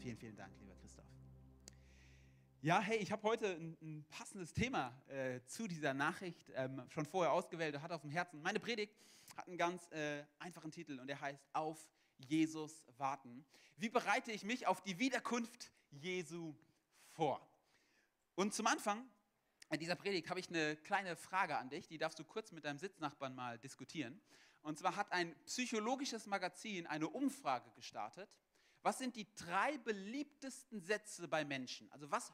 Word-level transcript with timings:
Vielen, 0.00 0.16
vielen 0.16 0.36
Dank, 0.36 0.50
lieber 0.58 0.74
Christoph. 0.76 1.04
Ja, 2.62 2.80
hey, 2.80 2.96
ich 2.96 3.12
habe 3.12 3.22
heute 3.22 3.56
ein, 3.56 3.76
ein, 3.82 4.06
passendes 4.08 4.54
Thema 4.54 4.98
äh, 5.08 5.40
zu 5.44 5.68
dieser 5.68 5.92
Nachricht 5.92 6.50
ähm, 6.54 6.82
schon 6.88 7.04
vorher 7.04 7.34
ausgewählt 7.34 7.74
und 7.74 7.82
hat 7.82 7.92
auf 7.92 8.00
dem 8.00 8.10
Herzen. 8.10 8.40
Meine 8.40 8.60
Predigt 8.60 8.96
hat 9.36 9.46
einen 9.46 9.58
ganz 9.58 9.90
äh, 9.92 10.24
einfachen 10.38 10.70
Titel 10.70 10.98
und 10.98 11.06
der 11.06 11.20
heißt 11.20 11.46
Auf 11.52 11.86
Jesus 12.16 12.82
warten. 12.96 13.44
Wie 13.76 13.90
bereite 13.90 14.32
ich 14.32 14.42
mich 14.42 14.66
auf 14.66 14.80
die 14.80 14.98
Wiederkunft 14.98 15.70
Jesu 15.90 16.54
vor? 17.10 17.46
Und 18.36 18.54
zum 18.54 18.68
Anfang 18.68 19.04
dieser 19.78 19.96
Predigt 19.96 20.30
habe 20.30 20.40
ich 20.40 20.48
eine 20.48 20.76
kleine 20.76 21.14
Frage 21.14 21.58
an 21.58 21.68
dich, 21.68 21.88
die 21.88 21.98
darfst 21.98 22.18
du 22.18 22.24
kurz 22.24 22.52
mit 22.52 22.64
deinem 22.64 22.78
Sitznachbarn 22.78 23.34
mal 23.34 23.58
diskutieren. 23.58 24.18
Und 24.62 24.78
zwar 24.78 24.96
hat 24.96 25.12
ein 25.12 25.34
psychologisches 25.44 26.26
Magazin 26.26 26.86
eine 26.86 27.06
Umfrage 27.06 27.70
gestartet. 27.72 28.30
Was 28.82 28.98
sind 28.98 29.16
die 29.16 29.26
drei 29.34 29.76
beliebtesten 29.78 30.80
Sätze 30.80 31.28
bei 31.28 31.44
Menschen? 31.44 31.90
Also 31.92 32.10
was 32.10 32.32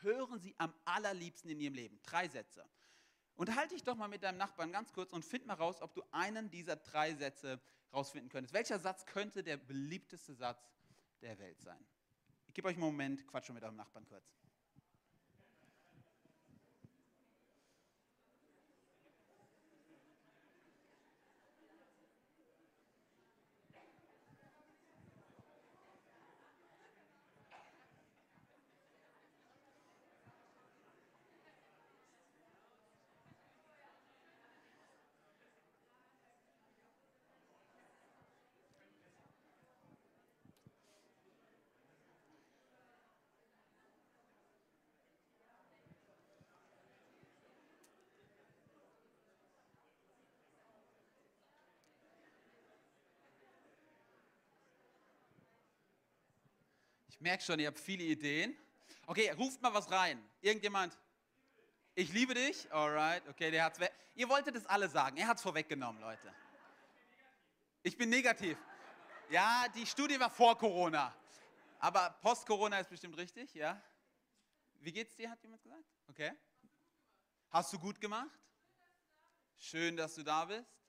hören 0.00 0.40
sie 0.40 0.54
am 0.58 0.72
allerliebsten 0.84 1.50
in 1.50 1.60
ihrem 1.60 1.74
Leben? 1.74 2.00
Drei 2.02 2.28
Sätze. 2.28 2.64
Unterhalte 3.34 3.74
dich 3.74 3.84
doch 3.84 3.96
mal 3.96 4.08
mit 4.08 4.22
deinem 4.22 4.38
Nachbarn 4.38 4.70
ganz 4.70 4.92
kurz 4.92 5.12
und 5.12 5.24
find 5.24 5.46
mal 5.46 5.54
raus, 5.54 5.80
ob 5.80 5.94
du 5.94 6.02
einen 6.12 6.50
dieser 6.50 6.76
drei 6.76 7.14
Sätze 7.14 7.60
rausfinden 7.92 8.30
könntest. 8.30 8.54
Welcher 8.54 8.78
Satz 8.78 9.06
könnte 9.06 9.42
der 9.42 9.56
beliebteste 9.56 10.34
Satz 10.34 10.62
der 11.22 11.38
Welt 11.38 11.60
sein? 11.60 11.84
Ich 12.46 12.54
gebe 12.54 12.68
euch 12.68 12.74
einen 12.74 12.84
Moment, 12.84 13.26
quatsch 13.26 13.46
schon 13.46 13.54
mit 13.54 13.64
eurem 13.64 13.76
Nachbarn 13.76 14.04
kurz. 14.06 14.39
Ich 57.10 57.20
merke 57.20 57.42
schon, 57.42 57.58
ihr 57.58 57.66
habt 57.66 57.80
viele 57.80 58.04
Ideen. 58.04 58.56
Okay, 59.04 59.32
ruft 59.32 59.60
mal 59.60 59.74
was 59.74 59.90
rein. 59.90 60.24
Irgendjemand? 60.40 60.96
Ich 61.96 62.12
liebe 62.12 62.34
dich. 62.34 62.72
Alright, 62.72 63.26
okay, 63.28 63.50
der 63.50 63.64
hat's. 63.64 63.80
Ihr 64.14 64.28
wolltet 64.28 64.54
es 64.54 64.64
alle 64.66 64.88
sagen. 64.88 65.16
Er 65.16 65.26
hat 65.26 65.38
es 65.38 65.42
vorweggenommen, 65.42 66.00
Leute. 66.00 66.32
Ich 67.82 67.96
bin 67.96 68.10
negativ. 68.10 68.56
Ja, 69.28 69.66
die 69.74 69.84
Studie 69.86 70.20
war 70.20 70.30
vor 70.30 70.56
Corona. 70.56 71.12
Aber 71.80 72.16
post-Corona 72.22 72.78
ist 72.78 72.90
bestimmt 72.90 73.16
richtig, 73.16 73.54
ja? 73.54 73.82
Wie 74.74 74.92
geht's 74.92 75.16
dir, 75.16 75.28
hat 75.30 75.42
jemand 75.42 75.64
gesagt? 75.64 75.82
Okay. 76.06 76.32
Hast 77.50 77.72
du 77.72 77.78
gut 77.80 78.00
gemacht? 78.00 78.38
Schön, 79.58 79.96
dass 79.96 80.14
du 80.14 80.22
da 80.22 80.44
bist. 80.44 80.79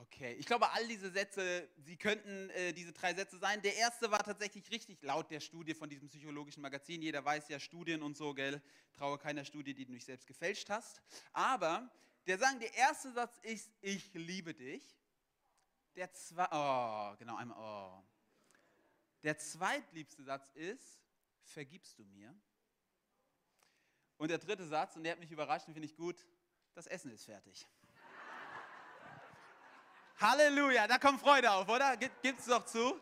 Okay, 0.00 0.34
ich 0.34 0.46
glaube, 0.46 0.70
all 0.70 0.86
diese 0.86 1.10
Sätze, 1.10 1.68
sie 1.76 1.96
könnten 1.96 2.50
äh, 2.50 2.72
diese 2.72 2.92
drei 2.92 3.14
Sätze 3.14 3.36
sein. 3.38 3.60
Der 3.62 3.74
erste 3.74 4.08
war 4.12 4.22
tatsächlich 4.22 4.70
richtig 4.70 5.02
laut 5.02 5.28
der 5.28 5.40
Studie 5.40 5.74
von 5.74 5.90
diesem 5.90 6.08
psychologischen 6.08 6.62
Magazin. 6.62 7.02
Jeder 7.02 7.24
weiß 7.24 7.48
ja 7.48 7.58
Studien 7.58 8.02
und 8.02 8.16
so, 8.16 8.32
gell? 8.32 8.62
Traue 8.92 9.18
keiner 9.18 9.44
Studie, 9.44 9.74
die 9.74 9.84
du 9.84 9.92
nicht 9.92 10.04
selbst 10.04 10.28
gefälscht 10.28 10.70
hast. 10.70 11.02
Aber 11.32 11.90
der 12.28 12.38
sagen, 12.38 12.60
der 12.60 12.72
erste 12.74 13.10
Satz 13.10 13.38
ist, 13.42 13.72
ich 13.80 14.14
liebe 14.14 14.54
dich. 14.54 14.84
Der 15.96 16.12
zwei, 16.12 16.46
oh, 16.52 17.16
genau, 17.16 17.34
einmal, 17.34 17.58
oh. 17.58 18.04
Der 19.24 19.36
zweitliebste 19.36 20.22
Satz 20.22 20.48
ist, 20.54 21.00
vergibst 21.42 21.98
du 21.98 22.04
mir? 22.04 22.32
Und 24.16 24.28
der 24.30 24.38
dritte 24.38 24.66
Satz, 24.68 24.94
und 24.94 25.02
der 25.02 25.12
hat 25.12 25.18
mich 25.18 25.32
überrascht 25.32 25.66
und 25.66 25.74
finde 25.74 25.88
ich 25.88 25.96
gut, 25.96 26.24
das 26.74 26.86
Essen 26.86 27.10
ist 27.10 27.24
fertig. 27.24 27.66
Halleluja, 30.20 30.88
da 30.88 30.98
kommt 30.98 31.20
Freude 31.20 31.48
auf, 31.48 31.68
oder? 31.68 31.96
Gibt 31.96 32.40
es 32.40 32.46
doch 32.46 32.66
zu? 32.66 32.98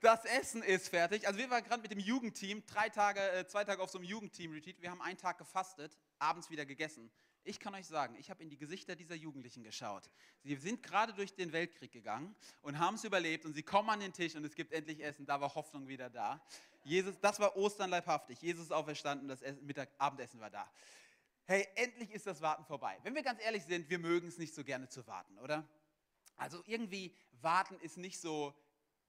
Das 0.00 0.26
Essen 0.26 0.62
ist 0.62 0.90
fertig. 0.90 1.26
Also 1.26 1.38
wir 1.38 1.48
waren 1.48 1.64
gerade 1.64 1.80
mit 1.80 1.90
dem 1.90 1.98
Jugendteam, 1.98 2.62
drei 2.66 2.90
Tage, 2.90 3.20
äh, 3.32 3.46
zwei 3.46 3.64
Tage 3.64 3.82
auf 3.82 3.88
so 3.88 3.96
einem 3.96 4.06
Jugendteam-Retreat. 4.06 4.82
Wir 4.82 4.90
haben 4.90 5.00
einen 5.00 5.16
Tag 5.16 5.38
gefastet, 5.38 5.96
abends 6.18 6.50
wieder 6.50 6.66
gegessen. 6.66 7.10
Ich 7.44 7.58
kann 7.58 7.74
euch 7.74 7.86
sagen, 7.86 8.14
ich 8.16 8.28
habe 8.28 8.42
in 8.42 8.50
die 8.50 8.58
Gesichter 8.58 8.94
dieser 8.94 9.14
Jugendlichen 9.14 9.62
geschaut. 9.62 10.10
Sie 10.42 10.54
sind 10.56 10.82
gerade 10.82 11.14
durch 11.14 11.34
den 11.34 11.50
Weltkrieg 11.52 11.92
gegangen 11.92 12.36
und 12.60 12.78
haben 12.78 12.96
es 12.96 13.04
überlebt 13.04 13.46
und 13.46 13.54
sie 13.54 13.62
kommen 13.62 13.88
an 13.88 14.00
den 14.00 14.12
Tisch 14.12 14.34
und 14.34 14.44
es 14.44 14.54
gibt 14.54 14.74
endlich 14.74 15.02
Essen. 15.02 15.24
Da 15.24 15.40
war 15.40 15.54
Hoffnung 15.54 15.88
wieder 15.88 16.10
da. 16.10 16.44
Jesus, 16.82 17.18
das 17.22 17.40
war 17.40 17.56
Ostern 17.56 17.88
leibhaftig. 17.88 18.42
Jesus 18.42 18.64
ist 18.64 18.72
auferstanden, 18.72 19.28
das 19.28 19.40
Mittag, 19.62 19.88
Abendessen 19.96 20.40
war 20.40 20.50
da. 20.50 20.70
Hey, 21.46 21.66
endlich 21.74 22.10
ist 22.10 22.26
das 22.26 22.42
Warten 22.42 22.66
vorbei. 22.66 22.98
Wenn 23.02 23.14
wir 23.14 23.22
ganz 23.22 23.42
ehrlich 23.42 23.64
sind, 23.64 23.88
wir 23.88 23.98
mögen 23.98 24.28
es 24.28 24.36
nicht 24.36 24.54
so 24.54 24.62
gerne 24.62 24.90
zu 24.90 25.06
warten, 25.06 25.38
oder? 25.38 25.66
Also 26.36 26.62
irgendwie 26.66 27.14
warten 27.40 27.78
ist 27.80 27.96
nicht 27.96 28.20
so 28.20 28.54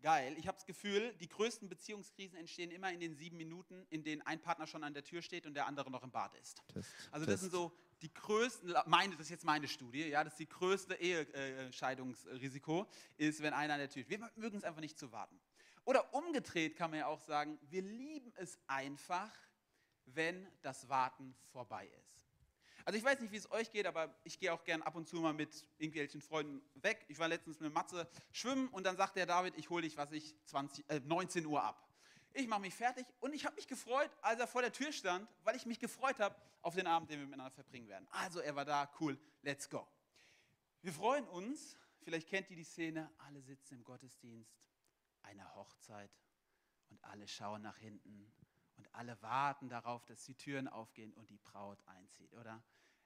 geil. 0.01 0.35
Ich 0.37 0.47
habe 0.47 0.55
das 0.55 0.65
Gefühl, 0.65 1.13
die 1.19 1.27
größten 1.27 1.67
Beziehungskrisen 1.67 2.37
entstehen 2.37 2.71
immer 2.71 2.91
in 2.91 2.99
den 2.99 3.15
sieben 3.15 3.37
Minuten, 3.37 3.85
in 3.89 4.03
denen 4.03 4.21
ein 4.21 4.39
Partner 4.39 4.67
schon 4.67 4.83
an 4.83 4.93
der 4.93 5.03
Tür 5.03 5.21
steht 5.21 5.45
und 5.45 5.55
der 5.55 5.65
andere 5.65 5.89
noch 5.89 6.03
im 6.03 6.11
Bad 6.11 6.35
ist. 6.35 6.61
Test, 6.67 6.93
also 7.11 7.25
das 7.25 7.33
Test. 7.33 7.41
sind 7.41 7.51
so 7.51 7.71
die 8.01 8.13
größten, 8.13 8.73
meine, 8.85 9.13
das 9.13 9.21
ist 9.21 9.29
jetzt 9.31 9.45
meine 9.45 9.67
Studie, 9.67 10.07
ja, 10.07 10.23
das 10.23 10.33
ist 10.33 10.39
die 10.39 10.49
größte 10.49 10.95
Ehescheidungsrisiko, 10.95 12.87
ist, 13.17 13.41
wenn 13.41 13.53
einer 13.53 13.73
an 13.73 13.79
der 13.79 13.89
Tür 13.89 14.03
steht. 14.03 14.19
Wir 14.19 14.31
mögen 14.35 14.57
es 14.57 14.63
einfach 14.63 14.81
nicht 14.81 14.99
zu 14.99 15.11
warten. 15.11 15.39
Oder 15.85 16.13
umgedreht 16.13 16.75
kann 16.75 16.91
man 16.91 16.99
ja 16.99 17.07
auch 17.07 17.21
sagen, 17.21 17.59
wir 17.69 17.81
lieben 17.81 18.31
es 18.35 18.59
einfach, 18.67 19.31
wenn 20.05 20.47
das 20.61 20.89
Warten 20.89 21.35
vorbei 21.51 21.87
ist. 21.87 22.24
Also 22.85 22.99
ich 22.99 23.03
weiß 23.03 23.19
nicht, 23.19 23.31
wie 23.31 23.37
es 23.37 23.51
euch 23.51 23.71
geht, 23.71 23.87
aber 23.87 24.15
ich 24.23 24.37
gehe 24.37 24.53
auch 24.53 24.63
gern 24.63 24.83
ab 24.83 24.95
und 24.95 25.07
zu 25.07 25.15
mal 25.15 25.33
mit 25.33 25.67
irgendwelchen 25.79 26.21
Freunden 26.21 26.61
weg. 26.75 27.03
Ich 27.07 27.17
war 27.17 27.27
letztens 27.27 27.59
mit 27.59 27.73
Matze 27.73 28.07
schwimmen 28.31 28.67
und 28.69 28.85
dann 28.85 28.95
sagt 28.95 29.15
der 29.15 29.25
David, 29.25 29.57
ich 29.57 29.71
hole 29.71 29.81
dich, 29.81 29.97
was 29.97 30.11
ich, 30.11 30.35
20, 30.45 30.87
äh, 30.91 30.99
19 30.99 31.47
Uhr 31.47 31.63
ab. 31.63 31.81
Ich 32.33 32.47
mache 32.47 32.61
mich 32.61 32.75
fertig 32.75 33.07
und 33.21 33.33
ich 33.33 33.43
habe 33.45 33.55
mich 33.55 33.67
gefreut, 33.67 34.11
als 34.21 34.39
er 34.39 34.45
vor 34.45 34.61
der 34.61 34.71
Tür 34.71 34.91
stand, 34.91 35.27
weil 35.43 35.55
ich 35.55 35.65
mich 35.65 35.79
gefreut 35.79 36.19
habe 36.19 36.35
auf 36.61 36.75
den 36.75 36.85
Abend, 36.85 37.09
den 37.09 37.19
wir 37.19 37.25
miteinander 37.25 37.55
verbringen 37.55 37.87
werden. 37.87 38.07
Also 38.11 38.39
er 38.39 38.55
war 38.55 38.65
da, 38.65 38.87
cool, 38.99 39.17
let's 39.41 39.67
go. 39.67 39.87
Wir 40.83 40.93
freuen 40.93 41.27
uns, 41.29 41.79
vielleicht 42.03 42.29
kennt 42.29 42.51
ihr 42.51 42.55
die 42.55 42.63
Szene, 42.63 43.09
alle 43.17 43.41
sitzen 43.41 43.75
im 43.75 43.83
Gottesdienst, 43.83 44.53
eine 45.23 45.55
Hochzeit 45.55 46.11
und 46.89 47.03
alle 47.05 47.27
schauen 47.27 47.63
nach 47.63 47.77
hinten 47.77 48.31
alle 48.95 49.21
warten 49.21 49.69
darauf, 49.69 50.05
dass 50.05 50.23
die 50.23 50.35
Türen 50.35 50.67
aufgehen 50.67 51.13
und 51.13 51.29
die 51.29 51.37
Braut 51.37 51.79
einzieht, 51.85 52.33
oder? 52.33 52.63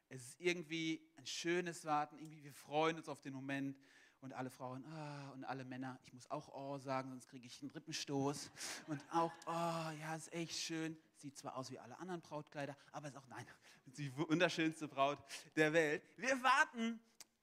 Es 0.08 0.24
ist 0.24 0.40
irgendwie 0.40 1.08
ein 1.18 1.26
schönes 1.26 1.86
Warten, 1.86 2.18
irgendwie 2.18 2.44
wir 2.44 2.54
freuen 2.54 2.98
uns 2.98 3.08
auf 3.08 3.22
den 3.22 3.34
Moment 3.34 3.78
und 4.22 4.34
alle 4.34 4.50
Frauen 4.50 4.84
ah, 4.86 5.32
und 5.32 5.44
alle 5.46 5.64
Männer, 5.64 6.00
ich 6.04 6.14
muss 6.14 6.30
auch 6.30 6.50
oh 6.54 6.78
sagen, 6.78 7.10
sonst 7.10 7.28
kriege 7.28 7.46
ich 7.46 7.62
einen 7.62 7.72
Rippenstoß 7.72 8.50
und 8.88 9.02
auch 9.14 9.32
oh, 9.46 9.92
ja, 10.00 10.16
ist 10.16 10.34
echt 10.34 10.58
schön. 10.58 10.98
Sieht 11.16 11.38
zwar 11.38 11.56
aus 11.56 11.70
wie 11.70 11.80
alle 11.80 11.98
anderen 12.00 12.22
Brautkleider, 12.22 12.76
aber 12.92 13.10
ist 13.10 13.18
auch 13.18 13.28
nein, 13.28 13.46
die 13.86 14.16
wunderschönste 14.18 14.88
Braut 14.88 15.20
der 15.56 15.74
Welt. 15.74 16.04
Wir 16.18 16.42
warten 16.42 17.00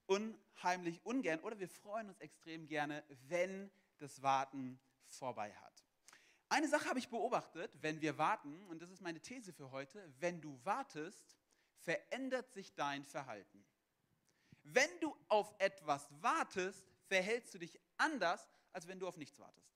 unheimlich 0.06 1.04
ungern 1.04 1.40
oder 1.40 1.58
wir 1.58 1.68
freuen 1.68 2.08
uns 2.08 2.18
extrem 2.20 2.66
gerne, 2.66 3.04
wenn 3.28 3.70
das 3.98 4.22
Warten 4.22 4.78
vorbei 5.06 5.52
hat. 5.54 5.85
Eine 6.56 6.68
Sache 6.68 6.88
habe 6.88 6.98
ich 6.98 7.10
beobachtet, 7.10 7.70
wenn 7.82 8.00
wir 8.00 8.16
warten, 8.16 8.62
und 8.68 8.80
das 8.80 8.88
ist 8.88 9.02
meine 9.02 9.20
These 9.20 9.52
für 9.52 9.72
heute, 9.72 10.10
wenn 10.20 10.40
du 10.40 10.58
wartest, 10.64 11.36
verändert 11.80 12.50
sich 12.50 12.74
dein 12.74 13.04
Verhalten. 13.04 13.62
Wenn 14.62 14.88
du 15.00 15.14
auf 15.28 15.54
etwas 15.58 16.08
wartest, 16.22 16.90
verhältst 17.08 17.52
du 17.52 17.58
dich 17.58 17.78
anders, 17.98 18.48
als 18.72 18.88
wenn 18.88 18.98
du 18.98 19.06
auf 19.06 19.18
nichts 19.18 19.38
wartest. 19.38 19.70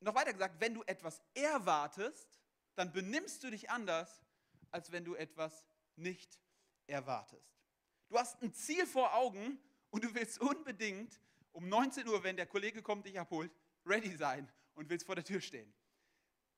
Noch 0.00 0.14
weiter 0.14 0.34
gesagt, 0.34 0.60
wenn 0.60 0.74
du 0.74 0.82
etwas 0.82 1.22
erwartest, 1.32 2.38
dann 2.74 2.92
benimmst 2.92 3.42
du 3.44 3.50
dich 3.50 3.70
anders, 3.70 4.26
als 4.72 4.92
wenn 4.92 5.06
du 5.06 5.14
etwas 5.14 5.64
nicht 5.96 6.38
erwartest. 6.86 7.64
Du 8.10 8.18
hast 8.18 8.42
ein 8.42 8.52
Ziel 8.52 8.86
vor 8.86 9.14
Augen 9.14 9.58
und 9.88 10.04
du 10.04 10.14
willst 10.14 10.38
unbedingt 10.38 11.18
um 11.52 11.66
19 11.66 12.06
Uhr, 12.08 12.22
wenn 12.22 12.36
der 12.36 12.46
Kollege 12.46 12.82
kommt, 12.82 13.06
dich 13.06 13.18
abholt, 13.18 13.56
ready 13.86 14.14
sein 14.14 14.52
und 14.74 14.88
willst 14.90 15.06
vor 15.06 15.14
der 15.14 15.24
Tür 15.24 15.40
stehen. 15.40 15.72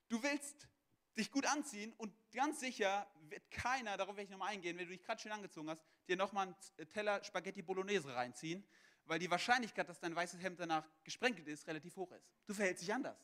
Du 0.08 0.22
willst 0.22 0.68
dich 1.16 1.30
gut 1.30 1.46
anziehen 1.46 1.92
und 1.94 2.12
ganz 2.32 2.60
sicher 2.60 3.10
wird 3.28 3.50
keiner, 3.50 3.96
darauf 3.96 4.16
werde 4.16 4.24
ich 4.24 4.30
nochmal 4.30 4.50
eingehen, 4.50 4.76
wenn 4.76 4.86
du 4.86 4.92
dich 4.92 5.02
gerade 5.02 5.20
schön 5.20 5.32
angezogen 5.32 5.70
hast, 5.70 5.82
dir 6.08 6.16
nochmal 6.16 6.48
einen 6.48 6.90
Teller 6.90 7.22
Spaghetti 7.24 7.62
Bolognese 7.62 8.14
reinziehen, 8.14 8.66
weil 9.04 9.18
die 9.18 9.30
Wahrscheinlichkeit, 9.30 9.88
dass 9.88 9.98
dein 9.98 10.14
weißes 10.14 10.40
Hemd 10.42 10.60
danach 10.60 10.86
gesprenkelt 11.04 11.48
ist, 11.48 11.66
relativ 11.66 11.96
hoch 11.96 12.12
ist. 12.12 12.28
Du 12.46 12.54
verhältst 12.54 12.82
dich 12.82 12.92
anders. 12.92 13.18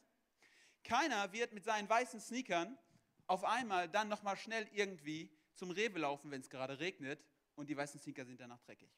Keiner 0.82 1.32
wird 1.32 1.52
mit 1.52 1.64
seinen 1.64 1.88
weißen 1.88 2.20
Sneakern 2.20 2.78
auf 3.26 3.44
einmal 3.44 3.88
dann 3.88 4.08
nochmal 4.08 4.36
schnell 4.36 4.68
irgendwie 4.72 5.30
zum 5.54 5.70
Rewe 5.70 5.98
laufen, 5.98 6.30
wenn 6.30 6.40
es 6.40 6.50
gerade 6.50 6.78
regnet 6.78 7.24
und 7.54 7.68
die 7.68 7.76
weißen 7.76 8.00
Sneaker 8.00 8.24
sind 8.24 8.40
danach 8.40 8.60
dreckig. 8.62 8.90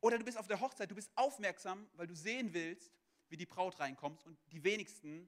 Oder 0.00 0.18
du 0.18 0.24
bist 0.24 0.36
auf 0.36 0.48
der 0.48 0.60
Hochzeit, 0.60 0.90
du 0.90 0.96
bist 0.96 1.12
aufmerksam, 1.14 1.88
weil 1.94 2.08
du 2.08 2.14
sehen 2.14 2.52
willst, 2.52 2.92
wie 3.32 3.36
die 3.38 3.46
Braut 3.46 3.80
reinkommt 3.80 4.24
und 4.26 4.38
die 4.52 4.62
wenigsten 4.62 5.26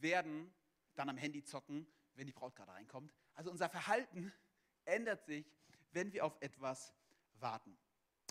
werden 0.00 0.52
dann 0.96 1.08
am 1.08 1.16
Handy 1.16 1.44
zocken, 1.44 1.86
wenn 2.14 2.26
die 2.26 2.32
Braut 2.32 2.56
gerade 2.56 2.72
reinkommt. 2.72 3.14
Also 3.34 3.52
unser 3.52 3.68
Verhalten 3.68 4.32
ändert 4.84 5.24
sich, 5.24 5.46
wenn 5.92 6.12
wir 6.12 6.24
auf 6.24 6.36
etwas 6.40 6.92
warten. 7.38 7.78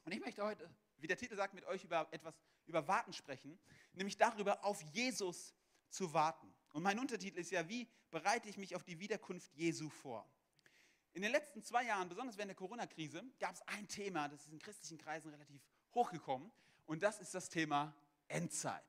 Und 0.04 0.12
ich 0.12 0.20
möchte 0.20 0.44
heute, 0.44 0.70
wie 0.98 1.08
der 1.08 1.18
Titel 1.18 1.38
sagt, 1.38 1.54
mit 1.54 1.64
euch 1.66 1.86
über 1.86 2.06
etwas 2.12 2.36
über 2.66 2.86
Warten 2.88 3.14
sprechen, 3.14 3.58
nämlich 3.94 4.18
darüber, 4.18 4.64
auf 4.64 4.82
Jesus 4.94 5.54
zu 5.90 6.14
warten. 6.14 6.54
Und 6.74 6.84
mein 6.84 7.00
Untertitel 7.00 7.40
ist 7.40 7.52
ja, 7.52 7.68
wie 7.70 7.90
bereite 8.12 8.50
ich 8.50 8.58
mich 8.58 8.76
auf 8.76 8.84
die 8.84 9.00
Wiederkunft 9.00 9.54
Jesu 9.54 9.90
vor? 9.90 10.30
In 11.14 11.22
den 11.22 11.32
letzten 11.32 11.64
zwei 11.64 11.86
Jahren, 11.86 12.10
besonders 12.10 12.36
während 12.38 12.50
der 12.50 12.56
Corona-Krise, 12.56 13.24
gab 13.40 13.56
es 13.56 13.62
ein 13.68 13.88
Thema, 13.88 14.28
das 14.28 14.42
ist 14.42 14.52
in 14.52 14.60
christlichen 14.60 14.98
Kreisen 14.98 15.30
relativ 15.30 15.62
hochgekommen, 15.94 16.52
und 16.86 17.04
das 17.04 17.20
ist 17.20 17.34
das 17.34 17.50
Thema 17.50 17.96
Endzeit. 18.28 18.84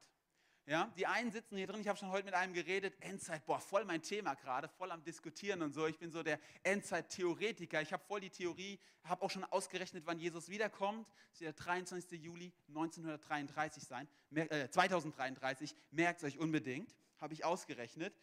Ja, 0.66 0.90
die 0.96 1.06
einen 1.06 1.30
sitzen 1.30 1.58
hier 1.58 1.66
drin, 1.66 1.82
ich 1.82 1.88
habe 1.88 1.98
schon 1.98 2.08
heute 2.08 2.24
mit 2.24 2.32
einem 2.32 2.54
geredet, 2.54 2.96
Endzeit, 3.00 3.44
boah, 3.44 3.60
voll 3.60 3.84
mein 3.84 4.00
Thema 4.00 4.32
gerade, 4.32 4.66
voll 4.66 4.90
am 4.90 5.04
Diskutieren 5.04 5.60
und 5.60 5.74
so. 5.74 5.86
Ich 5.86 5.98
bin 5.98 6.10
so 6.10 6.22
der 6.22 6.40
Endzeit-Theoretiker. 6.62 7.82
Ich 7.82 7.92
habe 7.92 8.02
voll 8.02 8.20
die 8.20 8.30
Theorie, 8.30 8.80
habe 9.02 9.22
auch 9.22 9.30
schon 9.30 9.44
ausgerechnet, 9.44 10.06
wann 10.06 10.18
Jesus 10.18 10.48
wiederkommt. 10.48 11.06
Das 11.32 11.42
wird 11.42 11.58
der 11.58 11.64
23. 11.64 12.12
Juli 12.12 12.50
1933 12.68 13.84
sein, 13.84 14.08
äh, 14.34 14.70
2033, 14.70 15.76
merkt 15.90 16.22
es 16.22 16.32
euch 16.32 16.38
unbedingt, 16.38 16.96
habe 17.20 17.34
ich 17.34 17.44
ausgerechnet. 17.44 18.14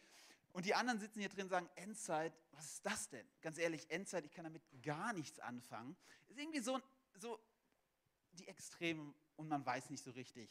Und 0.52 0.66
die 0.66 0.74
anderen 0.74 0.98
sitzen 0.98 1.20
hier 1.20 1.28
drin 1.28 1.44
und 1.44 1.50
sagen, 1.50 1.70
Endzeit, 1.76 2.32
was 2.50 2.66
ist 2.66 2.84
das 2.84 3.08
denn? 3.08 3.26
Ganz 3.40 3.56
ehrlich, 3.56 3.88
Endzeit, 3.88 4.24
ich 4.24 4.32
kann 4.32 4.42
damit 4.44 4.62
gar 4.82 5.12
nichts 5.12 5.38
anfangen. 5.38 5.96
Ist 6.28 6.40
irgendwie 6.40 6.60
so, 6.60 6.80
so 7.18 7.38
die 8.32 8.48
Extremen 8.48 9.14
und 9.36 9.48
man 9.48 9.64
weiß 9.64 9.90
nicht 9.90 10.02
so 10.02 10.10
richtig 10.10 10.50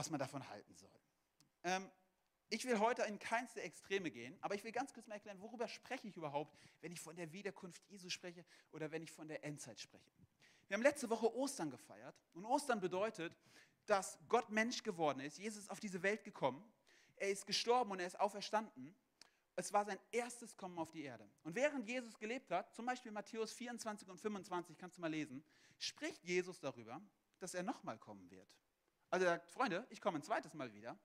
was 0.00 0.08
man 0.08 0.18
davon 0.18 0.48
halten 0.48 0.74
soll. 0.76 0.98
Ähm, 1.62 1.90
ich 2.48 2.64
will 2.64 2.78
heute 2.78 3.02
in 3.02 3.18
keinste 3.18 3.60
Extreme 3.60 4.10
gehen, 4.10 4.34
aber 4.40 4.54
ich 4.54 4.64
will 4.64 4.72
ganz 4.72 4.94
kurz 4.94 5.06
mal 5.06 5.16
erklären, 5.16 5.38
worüber 5.42 5.68
spreche 5.68 6.08
ich 6.08 6.16
überhaupt, 6.16 6.56
wenn 6.80 6.90
ich 6.90 6.98
von 6.98 7.14
der 7.16 7.30
Wiederkunft 7.34 7.86
Jesu 7.86 8.08
spreche 8.08 8.42
oder 8.72 8.90
wenn 8.92 9.02
ich 9.02 9.12
von 9.12 9.28
der 9.28 9.44
Endzeit 9.44 9.78
spreche. 9.78 10.10
Wir 10.68 10.76
haben 10.76 10.82
letzte 10.82 11.10
Woche 11.10 11.30
Ostern 11.36 11.70
gefeiert 11.70 12.16
und 12.32 12.46
Ostern 12.46 12.80
bedeutet, 12.80 13.36
dass 13.84 14.18
Gott 14.26 14.48
Mensch 14.48 14.82
geworden 14.82 15.20
ist. 15.20 15.36
Jesus 15.36 15.64
ist 15.64 15.70
auf 15.70 15.80
diese 15.80 16.02
Welt 16.02 16.24
gekommen, 16.24 16.64
er 17.16 17.28
ist 17.28 17.46
gestorben 17.46 17.90
und 17.90 18.00
er 18.00 18.06
ist 18.06 18.18
auferstanden. 18.18 18.94
Es 19.54 19.70
war 19.74 19.84
sein 19.84 19.98
erstes 20.12 20.56
Kommen 20.56 20.78
auf 20.78 20.90
die 20.92 21.02
Erde. 21.02 21.28
Und 21.42 21.54
während 21.54 21.86
Jesus 21.86 22.18
gelebt 22.18 22.50
hat, 22.50 22.74
zum 22.74 22.86
Beispiel 22.86 23.12
Matthäus 23.12 23.52
24 23.52 24.08
und 24.08 24.18
25, 24.18 24.78
kannst 24.78 24.96
du 24.96 25.02
mal 25.02 25.10
lesen, 25.10 25.44
spricht 25.78 26.24
Jesus 26.24 26.58
darüber, 26.58 27.02
dass 27.38 27.52
er 27.52 27.62
nochmal 27.62 27.98
kommen 27.98 28.30
wird. 28.30 28.48
Also 29.10 29.26
er 29.26 29.32
sagt, 29.32 29.50
Freunde, 29.50 29.86
ich 29.90 30.00
komme 30.00 30.18
ein 30.18 30.22
zweites 30.22 30.54
Mal 30.54 30.72
wieder. 30.72 30.98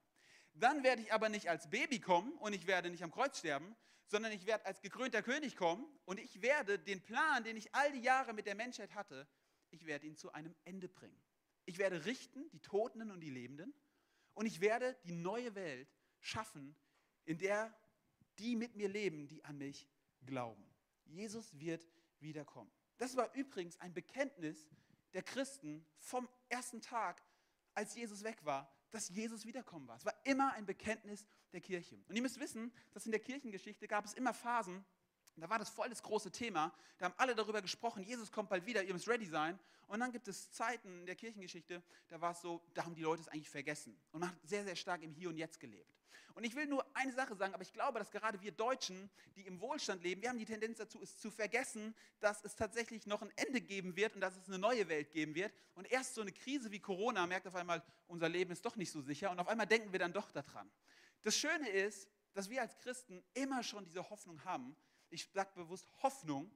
Dann 0.54 0.82
werde 0.82 1.02
ich 1.02 1.12
aber 1.12 1.28
nicht 1.28 1.50
als 1.50 1.68
Baby 1.68 2.00
kommen 2.00 2.32
und 2.38 2.54
ich 2.54 2.66
werde 2.66 2.90
nicht 2.90 3.02
am 3.02 3.10
Kreuz 3.10 3.38
sterben, 3.38 3.76
sondern 4.06 4.32
ich 4.32 4.46
werde 4.46 4.64
als 4.64 4.80
gekrönter 4.80 5.22
König 5.22 5.56
kommen 5.56 5.86
und 6.04 6.18
ich 6.18 6.40
werde 6.40 6.78
den 6.78 7.02
Plan, 7.02 7.44
den 7.44 7.56
ich 7.56 7.74
all 7.74 7.92
die 7.92 8.00
Jahre 8.00 8.32
mit 8.32 8.46
der 8.46 8.54
Menschheit 8.54 8.94
hatte, 8.94 9.28
ich 9.70 9.84
werde 9.84 10.06
ihn 10.06 10.16
zu 10.16 10.32
einem 10.32 10.54
Ende 10.64 10.88
bringen. 10.88 11.20
Ich 11.66 11.78
werde 11.78 12.04
richten, 12.04 12.48
die 12.50 12.60
Toten 12.60 13.10
und 13.10 13.20
die 13.20 13.30
Lebenden, 13.30 13.74
und 14.34 14.46
ich 14.46 14.60
werde 14.60 14.96
die 15.04 15.12
neue 15.12 15.54
Welt 15.54 15.88
schaffen, 16.20 16.76
in 17.24 17.38
der 17.38 17.74
die 18.38 18.54
mit 18.54 18.76
mir 18.76 18.88
leben, 18.88 19.26
die 19.28 19.44
an 19.44 19.58
mich 19.58 19.88
glauben. 20.24 20.64
Jesus 21.06 21.58
wird 21.58 21.86
wiederkommen. 22.20 22.70
Das 22.98 23.16
war 23.16 23.34
übrigens 23.34 23.80
ein 23.80 23.94
Bekenntnis 23.94 24.68
der 25.14 25.22
Christen 25.22 25.86
vom 25.96 26.28
ersten 26.48 26.80
Tag 26.80 27.22
als 27.76 27.94
Jesus 27.94 28.24
weg 28.24 28.44
war, 28.44 28.68
dass 28.90 29.08
Jesus 29.10 29.44
wiederkommen 29.44 29.86
war. 29.86 29.96
Es 29.96 30.04
war 30.04 30.14
immer 30.24 30.52
ein 30.54 30.66
Bekenntnis 30.66 31.26
der 31.52 31.60
Kirche. 31.60 32.02
Und 32.08 32.16
ihr 32.16 32.22
müsst 32.22 32.40
wissen, 32.40 32.72
dass 32.92 33.04
in 33.06 33.12
der 33.12 33.20
Kirchengeschichte 33.20 33.86
gab 33.86 34.04
es 34.04 34.14
immer 34.14 34.32
Phasen, 34.32 34.84
da 35.42 35.50
war 35.50 35.58
das 35.58 35.68
voll 35.68 35.88
das 35.88 36.02
große 36.02 36.30
Thema. 36.30 36.72
Da 36.98 37.06
haben 37.06 37.14
alle 37.18 37.34
darüber 37.34 37.60
gesprochen, 37.60 38.02
Jesus 38.02 38.32
kommt 38.32 38.48
bald 38.48 38.64
wieder, 38.66 38.82
ihr 38.82 38.92
müsst 38.92 39.08
ready 39.08 39.26
sein. 39.26 39.58
Und 39.86 40.00
dann 40.00 40.10
gibt 40.10 40.28
es 40.28 40.50
Zeiten 40.50 41.00
in 41.00 41.06
der 41.06 41.14
Kirchengeschichte, 41.14 41.82
da 42.08 42.20
war 42.20 42.32
es 42.32 42.40
so, 42.40 42.62
da 42.74 42.84
haben 42.84 42.94
die 42.94 43.02
Leute 43.02 43.22
es 43.22 43.28
eigentlich 43.28 43.50
vergessen. 43.50 43.96
Und 44.12 44.20
man 44.20 44.30
hat 44.30 44.38
sehr, 44.42 44.64
sehr 44.64 44.76
stark 44.76 45.02
im 45.02 45.12
Hier 45.12 45.28
und 45.28 45.36
Jetzt 45.36 45.60
gelebt. 45.60 45.96
Und 46.36 46.44
ich 46.44 46.54
will 46.54 46.66
nur 46.66 46.84
eine 46.94 47.12
Sache 47.12 47.34
sagen, 47.34 47.54
aber 47.54 47.62
ich 47.62 47.72
glaube, 47.72 47.98
dass 47.98 48.10
gerade 48.10 48.38
wir 48.42 48.52
Deutschen, 48.52 49.08
die 49.36 49.46
im 49.46 49.58
Wohlstand 49.58 50.02
leben, 50.02 50.20
wir 50.20 50.28
haben 50.28 50.38
die 50.38 50.44
Tendenz 50.44 50.76
dazu, 50.76 51.00
es 51.00 51.16
zu 51.16 51.30
vergessen, 51.30 51.94
dass 52.20 52.44
es 52.44 52.54
tatsächlich 52.54 53.06
noch 53.06 53.22
ein 53.22 53.32
Ende 53.36 53.62
geben 53.62 53.96
wird 53.96 54.14
und 54.14 54.20
dass 54.20 54.36
es 54.36 54.46
eine 54.46 54.58
neue 54.58 54.86
Welt 54.88 55.10
geben 55.12 55.34
wird. 55.34 55.50
Und 55.74 55.90
erst 55.90 56.14
so 56.14 56.20
eine 56.20 56.32
Krise 56.32 56.70
wie 56.70 56.78
Corona 56.78 57.26
merkt 57.26 57.46
auf 57.46 57.54
einmal, 57.54 57.82
unser 58.06 58.28
Leben 58.28 58.52
ist 58.52 58.66
doch 58.66 58.76
nicht 58.76 58.90
so 58.90 59.00
sicher. 59.00 59.30
Und 59.30 59.40
auf 59.40 59.48
einmal 59.48 59.66
denken 59.66 59.92
wir 59.92 59.98
dann 59.98 60.12
doch 60.12 60.30
daran. 60.30 60.70
Das 61.22 61.38
Schöne 61.38 61.70
ist, 61.70 62.06
dass 62.34 62.50
wir 62.50 62.60
als 62.60 62.76
Christen 62.76 63.24
immer 63.32 63.62
schon 63.62 63.86
diese 63.86 64.10
Hoffnung 64.10 64.44
haben. 64.44 64.76
Ich 65.10 65.26
sage 65.32 65.50
bewusst 65.54 65.90
Hoffnung, 66.02 66.50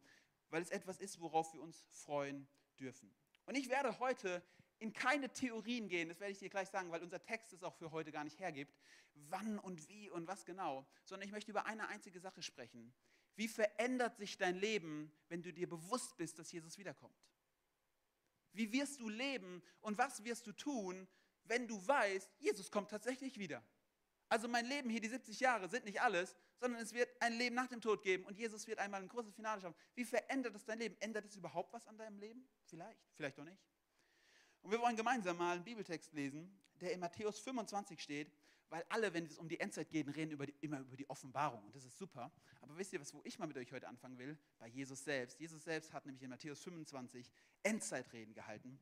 weil 0.50 0.62
es 0.62 0.70
etwas 0.70 0.98
ist, 0.98 1.20
worauf 1.20 1.52
wir 1.54 1.60
uns 1.60 1.80
freuen 1.90 2.48
dürfen. 2.78 3.14
Und 3.46 3.54
ich 3.54 3.68
werde 3.68 3.98
heute 3.98 4.42
in 4.78 4.92
keine 4.92 5.30
Theorien 5.30 5.88
gehen, 5.88 6.08
das 6.08 6.20
werde 6.20 6.32
ich 6.32 6.38
dir 6.38 6.48
gleich 6.48 6.68
sagen, 6.68 6.90
weil 6.90 7.02
unser 7.02 7.22
Text 7.22 7.52
es 7.52 7.62
auch 7.62 7.74
für 7.74 7.90
heute 7.90 8.10
gar 8.12 8.24
nicht 8.24 8.38
hergibt, 8.40 8.74
wann 9.14 9.58
und 9.58 9.88
wie 9.88 10.08
und 10.10 10.26
was 10.26 10.44
genau, 10.46 10.86
sondern 11.04 11.26
ich 11.26 11.32
möchte 11.32 11.50
über 11.50 11.66
eine 11.66 11.88
einzige 11.88 12.18
Sache 12.18 12.42
sprechen. 12.42 12.92
Wie 13.36 13.48
verändert 13.48 14.16
sich 14.16 14.38
dein 14.38 14.56
Leben, 14.56 15.12
wenn 15.28 15.42
du 15.42 15.52
dir 15.52 15.68
bewusst 15.68 16.16
bist, 16.16 16.38
dass 16.38 16.50
Jesus 16.50 16.78
wiederkommt? 16.78 17.14
Wie 18.52 18.72
wirst 18.72 19.00
du 19.00 19.08
leben 19.08 19.62
und 19.80 19.98
was 19.98 20.24
wirst 20.24 20.46
du 20.46 20.52
tun, 20.52 21.06
wenn 21.44 21.68
du 21.68 21.86
weißt, 21.86 22.30
Jesus 22.38 22.70
kommt 22.70 22.90
tatsächlich 22.90 23.38
wieder? 23.38 23.62
Also 24.30 24.46
mein 24.46 24.64
Leben 24.64 24.88
hier, 24.88 25.00
die 25.00 25.08
70 25.08 25.40
Jahre, 25.40 25.68
sind 25.68 25.84
nicht 25.84 26.00
alles, 26.00 26.36
sondern 26.60 26.80
es 26.80 26.94
wird 26.94 27.10
ein 27.20 27.34
Leben 27.34 27.56
nach 27.56 27.66
dem 27.66 27.80
Tod 27.80 28.00
geben 28.00 28.24
und 28.24 28.38
Jesus 28.38 28.64
wird 28.68 28.78
einmal 28.78 29.02
ein 29.02 29.08
großes 29.08 29.34
Finale 29.34 29.60
schaffen. 29.60 29.76
Wie 29.96 30.04
verändert 30.04 30.54
es 30.54 30.64
dein 30.64 30.78
Leben? 30.78 30.96
Ändert 31.00 31.24
es 31.24 31.34
überhaupt 31.34 31.72
was 31.72 31.84
an 31.88 31.98
deinem 31.98 32.16
Leben? 32.16 32.48
Vielleicht, 32.62 33.00
vielleicht 33.12 33.40
auch 33.40 33.44
nicht. 33.44 33.60
Und 34.62 34.70
wir 34.70 34.80
wollen 34.80 34.94
gemeinsam 34.94 35.36
mal 35.36 35.56
einen 35.56 35.64
Bibeltext 35.64 36.12
lesen, 36.12 36.56
der 36.80 36.92
in 36.92 37.00
Matthäus 37.00 37.40
25 37.40 38.00
steht, 38.00 38.32
weil 38.68 38.84
alle, 38.88 39.12
wenn 39.12 39.26
es 39.26 39.36
um 39.36 39.48
die 39.48 39.58
Endzeit 39.58 39.90
geht, 39.90 40.06
reden 40.14 40.30
über 40.30 40.46
die, 40.46 40.54
immer 40.60 40.78
über 40.78 40.96
die 40.96 41.10
Offenbarung. 41.10 41.64
Und 41.64 41.74
das 41.74 41.84
ist 41.84 41.98
super. 41.98 42.30
Aber 42.60 42.78
wisst 42.78 42.92
ihr, 42.92 43.00
was, 43.00 43.12
wo 43.12 43.22
ich 43.24 43.36
mal 43.36 43.48
mit 43.48 43.56
euch 43.56 43.72
heute 43.72 43.88
anfangen 43.88 44.16
will? 44.16 44.38
Bei 44.60 44.68
Jesus 44.68 45.02
selbst. 45.02 45.40
Jesus 45.40 45.64
selbst 45.64 45.92
hat 45.92 46.06
nämlich 46.06 46.22
in 46.22 46.30
Matthäus 46.30 46.62
25 46.62 47.32
Endzeitreden 47.64 48.32
gehalten. 48.32 48.78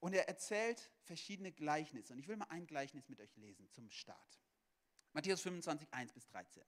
Und 0.00 0.14
er 0.14 0.26
erzählt 0.26 0.90
verschiedene 1.02 1.52
Gleichnisse. 1.52 2.12
Und 2.12 2.18
ich 2.18 2.26
will 2.26 2.36
mal 2.36 2.48
ein 2.48 2.66
Gleichnis 2.66 3.08
mit 3.08 3.20
euch 3.20 3.36
lesen 3.36 3.70
zum 3.70 3.88
Start. 3.88 4.40
Matthäus 5.12 5.40
25, 5.40 5.88
1 5.92 6.12
bis 6.12 6.26
13. 6.28 6.62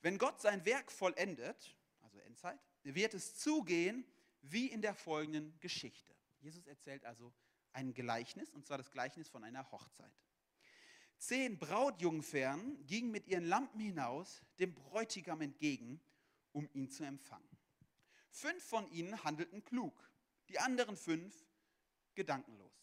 Wenn 0.00 0.18
Gott 0.18 0.40
sein 0.40 0.64
Werk 0.64 0.90
vollendet, 0.90 1.76
also 2.00 2.18
Endzeit, 2.18 2.58
wird 2.82 3.14
es 3.14 3.36
zugehen 3.36 4.04
wie 4.42 4.66
in 4.66 4.82
der 4.82 4.94
folgenden 4.94 5.58
Geschichte. 5.60 6.14
Jesus 6.40 6.66
erzählt 6.66 7.04
also 7.04 7.32
ein 7.72 7.94
Gleichnis, 7.94 8.52
und 8.52 8.66
zwar 8.66 8.78
das 8.78 8.90
Gleichnis 8.90 9.28
von 9.28 9.44
einer 9.44 9.70
Hochzeit. 9.70 10.12
Zehn 11.18 11.56
Brautjungfern 11.56 12.84
gingen 12.84 13.12
mit 13.12 13.28
ihren 13.28 13.44
Lampen 13.44 13.78
hinaus 13.80 14.42
dem 14.58 14.74
Bräutigam 14.74 15.40
entgegen, 15.40 16.00
um 16.50 16.68
ihn 16.72 16.90
zu 16.90 17.04
empfangen. 17.04 17.48
Fünf 18.30 18.64
von 18.64 18.90
ihnen 18.90 19.22
handelten 19.22 19.64
klug, 19.64 19.94
die 20.48 20.58
anderen 20.58 20.96
fünf 20.96 21.46
gedankenlos. 22.14 22.81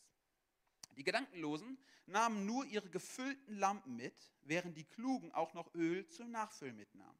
Die 1.00 1.06
Gedankenlosen 1.06 1.78
nahmen 2.08 2.46
nur 2.46 2.66
ihre 2.66 2.90
gefüllten 2.90 3.58
Lampen 3.58 3.96
mit, 3.96 4.14
während 4.42 4.76
die 4.76 4.84
Klugen 4.84 5.32
auch 5.32 5.54
noch 5.54 5.74
Öl 5.74 6.06
zum 6.10 6.30
Nachfüllen 6.30 6.76
mitnahmen. 6.76 7.18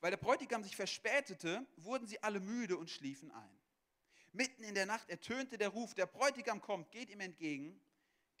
Weil 0.00 0.10
der 0.10 0.18
Bräutigam 0.18 0.62
sich 0.62 0.76
verspätete, 0.76 1.66
wurden 1.78 2.06
sie 2.06 2.22
alle 2.22 2.38
müde 2.38 2.76
und 2.76 2.90
schliefen 2.90 3.30
ein. 3.30 3.60
Mitten 4.32 4.62
in 4.62 4.74
der 4.74 4.84
Nacht 4.84 5.08
ertönte 5.08 5.56
der 5.56 5.70
Ruf, 5.70 5.94
der 5.94 6.04
Bräutigam 6.04 6.60
kommt, 6.60 6.90
geht 6.90 7.08
ihm 7.08 7.20
entgegen. 7.20 7.80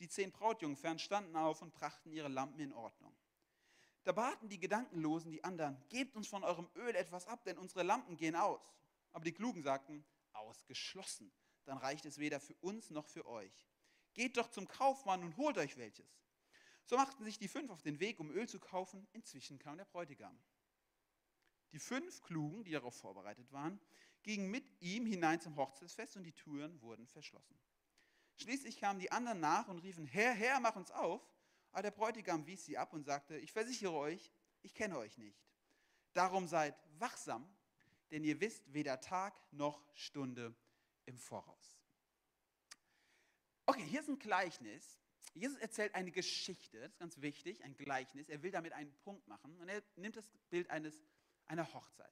Die 0.00 0.08
zehn 0.08 0.32
Brautjungfern 0.32 0.98
standen 0.98 1.34
auf 1.34 1.62
und 1.62 1.72
brachten 1.72 2.12
ihre 2.12 2.28
Lampen 2.28 2.60
in 2.60 2.74
Ordnung. 2.74 3.16
Da 4.04 4.12
baten 4.12 4.50
die 4.50 4.60
Gedankenlosen 4.60 5.30
die 5.30 5.44
anderen, 5.44 5.82
gebt 5.88 6.14
uns 6.14 6.28
von 6.28 6.44
eurem 6.44 6.68
Öl 6.74 6.94
etwas 6.94 7.26
ab, 7.26 7.42
denn 7.44 7.56
unsere 7.56 7.84
Lampen 7.84 8.18
gehen 8.18 8.36
aus. 8.36 8.76
Aber 9.12 9.24
die 9.24 9.32
Klugen 9.32 9.62
sagten, 9.62 10.04
ausgeschlossen, 10.34 11.32
dann 11.64 11.78
reicht 11.78 12.04
es 12.04 12.18
weder 12.18 12.38
für 12.38 12.54
uns 12.56 12.90
noch 12.90 13.06
für 13.06 13.24
euch. 13.24 13.70
Geht 14.14 14.36
doch 14.36 14.50
zum 14.50 14.66
Kaufmann 14.68 15.22
und 15.22 15.36
holt 15.36 15.58
euch 15.58 15.76
welches. 15.76 16.20
So 16.84 16.96
machten 16.96 17.24
sich 17.24 17.38
die 17.38 17.48
fünf 17.48 17.70
auf 17.70 17.82
den 17.82 18.00
Weg, 18.00 18.18
um 18.18 18.30
Öl 18.30 18.48
zu 18.48 18.58
kaufen. 18.58 19.06
Inzwischen 19.12 19.58
kam 19.58 19.76
der 19.76 19.84
Bräutigam. 19.84 20.36
Die 21.72 21.78
fünf 21.78 22.22
Klugen, 22.22 22.64
die 22.64 22.72
darauf 22.72 22.96
vorbereitet 22.96 23.52
waren, 23.52 23.80
gingen 24.22 24.50
mit 24.50 24.64
ihm 24.80 25.06
hinein 25.06 25.40
zum 25.40 25.56
Hochzeitsfest 25.56 26.16
und 26.16 26.24
die 26.24 26.32
Türen 26.32 26.80
wurden 26.82 27.06
verschlossen. 27.06 27.58
Schließlich 28.36 28.78
kamen 28.78 28.98
die 28.98 29.12
anderen 29.12 29.40
nach 29.40 29.68
und 29.68 29.78
riefen, 29.80 30.06
Herr, 30.06 30.32
Herr, 30.32 30.60
mach 30.60 30.76
uns 30.76 30.90
auf. 30.90 31.22
Aber 31.72 31.82
der 31.82 31.90
Bräutigam 31.92 32.46
wies 32.46 32.64
sie 32.64 32.76
ab 32.76 32.92
und 32.92 33.04
sagte, 33.04 33.38
ich 33.38 33.52
versichere 33.52 33.92
euch, 33.92 34.32
ich 34.62 34.74
kenne 34.74 34.98
euch 34.98 35.16
nicht. 35.18 35.38
Darum 36.12 36.48
seid 36.48 36.74
wachsam, 36.98 37.48
denn 38.10 38.24
ihr 38.24 38.40
wisst 38.40 38.72
weder 38.72 39.00
Tag 39.00 39.40
noch 39.52 39.80
Stunde 39.94 40.54
im 41.06 41.16
Voraus. 41.16 41.79
Okay, 43.70 43.84
hier 43.84 44.00
ist 44.00 44.08
ein 44.08 44.18
Gleichnis. 44.18 44.98
Jesus 45.32 45.56
erzählt 45.58 45.94
eine 45.94 46.10
Geschichte, 46.10 46.80
das 46.80 46.90
ist 46.90 46.98
ganz 46.98 47.20
wichtig, 47.20 47.62
ein 47.62 47.76
Gleichnis. 47.76 48.28
Er 48.28 48.42
will 48.42 48.50
damit 48.50 48.72
einen 48.72 48.92
Punkt 49.04 49.28
machen 49.28 49.56
und 49.60 49.68
er 49.68 49.80
nimmt 49.94 50.16
das 50.16 50.28
Bild 50.48 50.68
eines, 50.70 51.06
einer 51.46 51.72
Hochzeit. 51.72 52.10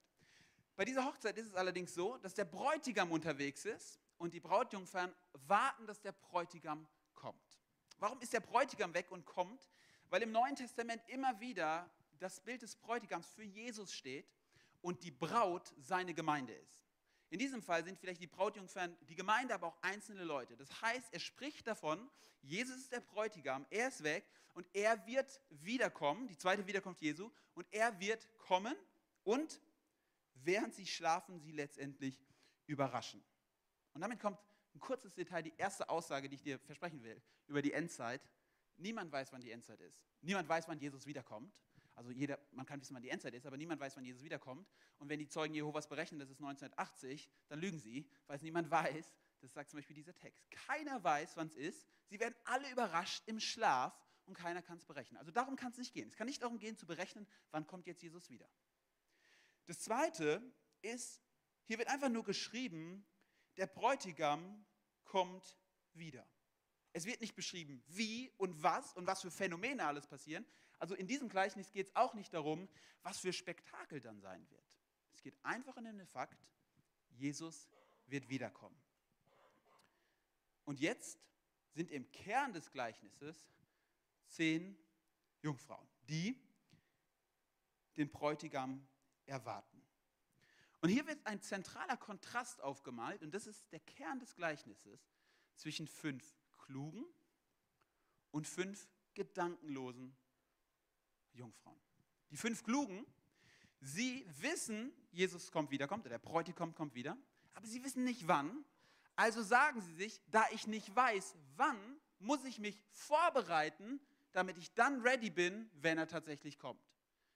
Bei 0.77 0.85
dieser 0.85 1.05
Hochzeit 1.05 1.37
ist 1.37 1.49
es 1.49 1.55
allerdings 1.57 1.93
so, 1.93 2.17
dass 2.19 2.35
der 2.35 2.45
Bräutigam 2.45 3.11
unterwegs 3.11 3.65
ist 3.65 3.99
und 4.19 4.35
die 4.35 4.39
Brautjungfern 4.39 5.13
warten, 5.49 5.85
dass 5.89 6.01
der 6.01 6.13
Bräutigam 6.13 6.87
kommt. 7.15 7.59
Warum 7.99 8.21
ist 8.21 8.33
der 8.33 8.39
Bräutigam 8.39 8.95
weg 8.95 9.11
und 9.11 9.27
kommt? 9.27 9.69
Weil 10.11 10.23
im 10.23 10.31
Neuen 10.31 10.55
Testament 10.55 11.03
immer 11.09 11.41
wieder 11.41 11.91
das 12.21 12.39
Bild 12.39 12.63
des 12.63 12.77
Bräutigams 12.77 13.33
für 13.33 13.43
Jesus 13.43 13.93
steht 13.93 14.33
und 14.81 15.03
die 15.03 15.11
Braut 15.11 15.75
seine 15.81 16.15
Gemeinde 16.15 16.53
ist. 16.53 16.88
In 17.31 17.39
diesem 17.39 17.63
Fall 17.63 17.85
sind 17.85 17.99
vielleicht 17.99 18.23
die 18.23 18.27
Brautjungfern 18.27 18.97
die 19.09 19.15
Gemeinde, 19.15 19.55
aber 19.55 19.67
auch 19.67 19.83
einzelne 19.83 20.25
Leute. 20.25 20.57
Das 20.57 20.81
heißt, 20.81 21.13
er 21.13 21.21
spricht 21.21 21.67
davon, 21.67 22.11
Jesus 22.43 22.77
ist 22.77 22.93
der 22.93 23.01
Bräutigam, 23.01 23.67
er 23.71 23.89
ist 23.89 24.03
weg 24.03 24.25
und 24.55 24.67
er 24.73 25.07
wird 25.07 25.41
wiederkommen, 25.51 26.27
die 26.27 26.37
zweite 26.37 26.67
Wiederkunft 26.67 27.03
Jesu, 27.03 27.31
und 27.55 27.67
er 27.71 27.99
wird 28.01 28.27
kommen 28.39 28.75
und 29.25 29.61
während 30.35 30.75
sie 30.75 30.87
schlafen, 30.87 31.39
sie 31.41 31.53
letztendlich 31.53 32.19
überraschen. 32.67 33.23
Und 33.93 34.01
damit 34.01 34.21
kommt 34.21 34.39
ein 34.75 34.81
kurzes 34.81 35.15
Detail, 35.15 35.43
die 35.43 35.55
erste 35.57 35.89
Aussage, 35.89 36.29
die 36.29 36.37
ich 36.37 36.43
dir 36.43 36.59
versprechen 36.61 37.03
will 37.03 37.21
über 37.47 37.63
die 37.63 37.73
Endzeit. 37.73 38.23
Niemand 38.77 39.11
weiß, 39.13 39.33
wann 39.33 39.41
die 39.41 39.51
Endzeit 39.51 39.81
ist. 39.81 40.01
Niemand 40.21 40.49
weiß, 40.49 40.69
wann 40.69 40.79
Jesus 40.79 41.05
wiederkommt. 41.07 41.61
Also 41.99 42.13
jeder, 42.13 42.39
man 42.53 42.65
kann 42.65 42.81
wissen, 42.81 42.95
wann 42.95 43.03
die 43.03 43.09
Endzeit 43.09 43.35
ist, 43.35 43.45
aber 43.45 43.57
niemand 43.57 43.81
weiß, 43.81 43.97
wann 43.97 44.05
Jesus 44.05 44.23
wiederkommt. 44.23 44.71
Und 44.99 45.09
wenn 45.09 45.19
die 45.19 45.27
Zeugen 45.27 45.53
Jehovas 45.53 45.89
berechnen, 45.89 46.21
das 46.21 46.31
ist 46.31 46.39
1980, 46.39 47.29
dann 47.49 47.59
lügen 47.59 47.81
sie, 47.81 48.09
weil 48.29 48.37
es 48.37 48.43
niemand 48.43 48.71
weiß. 48.71 49.17
Das 49.41 49.53
sagt 49.53 49.71
zum 49.71 49.79
Beispiel 49.79 49.97
dieser 49.97 50.15
Text. 50.15 50.49
Keiner 50.49 51.03
weiß, 51.03 51.37
wann 51.37 51.49
es 51.49 51.57
ist. 51.57 51.89
Sie 52.07 52.21
werden 52.21 52.37
alle 52.45 52.71
überrascht 52.71 53.25
im 53.27 53.41
Schlaf 53.41 54.01
und 54.27 54.35
keiner 54.35 54.63
kann 54.63 54.79
es 54.79 54.85
berechnen. 54.85 55.19
Also 55.19 55.33
darum 55.33 55.57
kann 55.57 55.73
es 55.73 55.79
nicht 55.79 55.93
gehen. 55.93 56.07
Es 56.07 56.15
kann 56.15 56.29
nicht 56.29 56.41
darum 56.41 56.61
gehen, 56.61 56.77
zu 56.77 56.87
berechnen, 56.87 57.27
wann 57.51 57.67
kommt 57.67 57.89
jetzt 57.89 58.01
Jesus 58.01 58.31
wieder. 58.31 58.49
Das 59.67 59.81
Zweite 59.81 60.41
ist, 60.83 61.21
hier 61.65 61.79
wird 61.79 61.89
einfach 61.89 62.11
nur 62.11 62.23
geschrieben, 62.23 63.05
der 63.57 63.67
Bräutigam 63.67 64.65
kommt 65.03 65.59
wieder. 65.95 66.25
Es 66.93 67.07
wird 67.07 67.21
nicht 67.21 67.35
beschrieben, 67.35 67.83
wie 67.89 68.31
und 68.37 68.63
was 68.63 68.93
und 68.93 69.09
was 69.09 69.21
für 69.21 69.33
Phänomene 69.33 69.85
alles 69.85 70.07
passieren. 70.07 70.47
Also 70.79 70.95
in 70.95 71.07
diesem 71.07 71.29
Gleichnis 71.29 71.73
geht 71.73 71.89
es 71.89 71.97
auch 71.97 72.15
nicht 72.15 72.33
darum, 72.33 72.69
was 73.03 73.19
für 73.19 73.33
Spektakel 73.33 74.01
dann 74.01 74.21
sein 74.21 74.49
wird. 74.51 74.65
Es 75.15 75.23
geht 75.23 75.35
einfach 75.45 75.77
um 75.77 75.85
den 75.85 76.07
Fakt, 76.07 76.39
Jesus 77.11 77.69
wird 78.07 78.29
wiederkommen. 78.29 78.81
Und 80.65 80.81
jetzt 80.81 81.19
sind 81.73 81.91
im 81.91 82.11
Kern 82.13 82.53
des 82.53 82.71
Gleichnisses 82.71 83.37
zehn 84.27 84.77
Jungfrauen, 85.43 85.89
die 86.09 86.39
den 87.97 88.11
Bräutigam 88.11 88.87
erwarten. 89.27 89.83
Und 90.81 90.91
hier 90.91 91.07
wird 91.07 91.27
ein 91.27 91.41
zentraler 91.43 91.97
Kontrast 91.97 92.61
aufgemalt, 92.61 93.23
und 93.23 93.35
das 93.35 93.47
ist 93.47 93.73
der 93.73 93.81
Kern 93.81 94.21
des 94.21 94.37
Gleichnisses, 94.37 95.11
zwischen 95.57 95.89
fünf 95.89 96.37
klugen 96.57 97.05
und 98.31 98.47
fünf 98.47 98.89
gedankenlosen 99.15 100.17
Jungfrauen. 101.39 101.81
Die 102.31 102.37
fünf 102.37 102.63
klugen, 102.63 103.07
sie 103.81 104.27
wissen, 104.41 104.93
Jesus 105.11 105.51
kommt 105.51 105.71
wieder, 105.71 105.87
kommt, 105.89 106.07
der 106.07 106.19
Bräutigam 106.19 106.75
kommt 106.75 106.95
wieder, 106.95 107.17
aber 107.55 107.67
sie 107.67 107.83
wissen 107.83 108.05
nicht 108.05 108.29
wann. 108.29 108.65
Also 109.17 109.43
sagen 109.43 109.81
sie 109.81 109.95
sich, 109.95 110.21
da 110.31 110.45
ich 110.53 110.67
nicht 110.67 110.95
weiß, 110.95 111.35
wann, 111.57 111.99
muss 112.21 112.45
ich 112.45 112.59
mich 112.59 112.83
vorbereiten, 112.91 114.01
damit 114.33 114.59
ich 114.59 114.75
dann 114.75 115.01
ready 115.03 115.31
bin, 115.31 115.71
wenn 115.75 115.99
er 115.99 116.09
tatsächlich 116.09 116.59
kommt. 116.59 116.83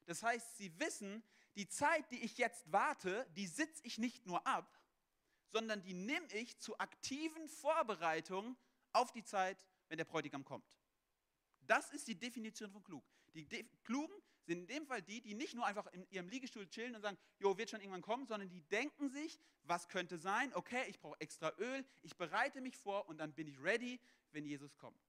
Das 0.07 0.23
heißt, 0.23 0.57
sie 0.57 0.79
wissen, 0.79 1.23
die 1.57 1.69
Zeit, 1.69 2.11
die 2.11 2.23
ich 2.23 2.39
jetzt 2.39 2.71
warte, 2.73 3.27
die 3.37 3.47
sitze 3.47 3.85
ich 3.85 3.99
nicht 3.99 4.27
nur 4.27 4.47
ab, 4.47 4.79
sondern 5.49 5.83
die 5.83 5.95
nehme 5.95 6.27
ich 6.33 6.59
zur 6.59 6.81
aktiven 6.81 7.49
Vorbereitung 7.49 8.57
auf 8.93 9.13
die 9.13 9.25
Zeit, 9.25 9.67
wenn 9.89 9.99
der 9.99 10.05
Bräutigam 10.05 10.45
kommt. 10.45 10.79
Das 11.67 11.91
ist 11.91 12.09
die 12.09 12.19
Definition 12.19 12.71
von 12.71 12.83
klug. 12.83 13.05
Die 13.35 13.47
Klugen 13.85 14.15
sind 14.45 14.61
in 14.61 14.67
dem 14.67 14.87
Fall 14.87 15.03
die, 15.03 15.21
die 15.21 15.35
nicht 15.35 15.55
nur 15.55 15.65
einfach 15.67 15.87
in 15.89 16.07
ihrem 16.11 16.29
Liegestuhl 16.29 16.69
chillen 16.69 16.95
und 16.95 17.03
sagen, 17.03 17.17
jo, 17.39 17.57
wird 17.57 17.71
schon 17.71 17.81
irgendwann 17.81 18.03
kommen, 18.03 18.27
sondern 18.27 18.49
die 18.49 18.62
denken 18.62 19.09
sich, 19.09 19.39
was 19.62 19.89
könnte 19.89 20.19
sein, 20.19 20.53
okay, 20.55 20.85
ich 20.89 21.01
brauche 21.01 21.21
extra 21.21 21.53
Öl, 21.59 21.85
ich 22.03 22.17
bereite 22.17 22.61
mich 22.61 22.77
vor 22.77 23.09
und 23.09 23.19
dann 23.19 23.33
bin 23.33 23.47
ich 23.47 23.61
ready, 23.62 24.01
wenn 24.33 24.45
Jesus 24.45 24.77
kommt. 24.77 25.01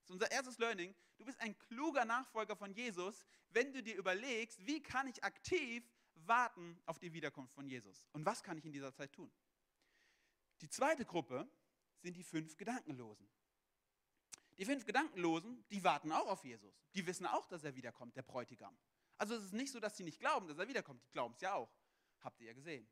Das 0.00 0.10
ist 0.10 0.12
unser 0.12 0.30
erstes 0.30 0.58
Learning. 0.58 0.94
Du 1.16 1.24
bist 1.24 1.40
ein 1.40 1.58
kluger 1.58 2.04
Nachfolger 2.04 2.54
von 2.54 2.72
Jesus, 2.72 3.24
wenn 3.50 3.72
du 3.72 3.82
dir 3.82 3.96
überlegst, 3.96 4.64
wie 4.66 4.82
kann 4.82 5.08
ich 5.08 5.24
aktiv 5.24 5.82
warten 6.14 6.78
auf 6.86 6.98
die 6.98 7.12
Wiederkunft 7.12 7.54
von 7.54 7.66
Jesus 7.66 8.04
und 8.12 8.24
was 8.24 8.42
kann 8.42 8.58
ich 8.58 8.64
in 8.64 8.72
dieser 8.72 8.92
Zeit 8.92 9.12
tun. 9.12 9.30
Die 10.60 10.68
zweite 10.68 11.04
Gruppe 11.04 11.48
sind 11.98 12.16
die 12.16 12.22
fünf 12.22 12.56
Gedankenlosen. 12.56 13.28
Die 14.58 14.64
fünf 14.64 14.86
Gedankenlosen, 14.86 15.64
die 15.70 15.84
warten 15.84 16.12
auch 16.12 16.26
auf 16.28 16.44
Jesus. 16.44 16.74
Die 16.94 17.06
wissen 17.06 17.26
auch, 17.26 17.46
dass 17.46 17.64
er 17.64 17.74
wiederkommt, 17.74 18.16
der 18.16 18.22
Bräutigam. 18.22 18.76
Also 19.18 19.34
es 19.34 19.44
ist 19.44 19.52
nicht 19.52 19.72
so, 19.72 19.80
dass 19.80 19.96
sie 19.96 20.04
nicht 20.04 20.20
glauben, 20.20 20.48
dass 20.48 20.58
er 20.58 20.68
wiederkommt. 20.68 21.02
Die 21.04 21.10
glauben 21.10 21.34
es 21.34 21.40
ja 21.40 21.54
auch. 21.54 21.70
Habt 22.20 22.40
ihr 22.40 22.48
ja 22.48 22.52
gesehen. 22.52 22.88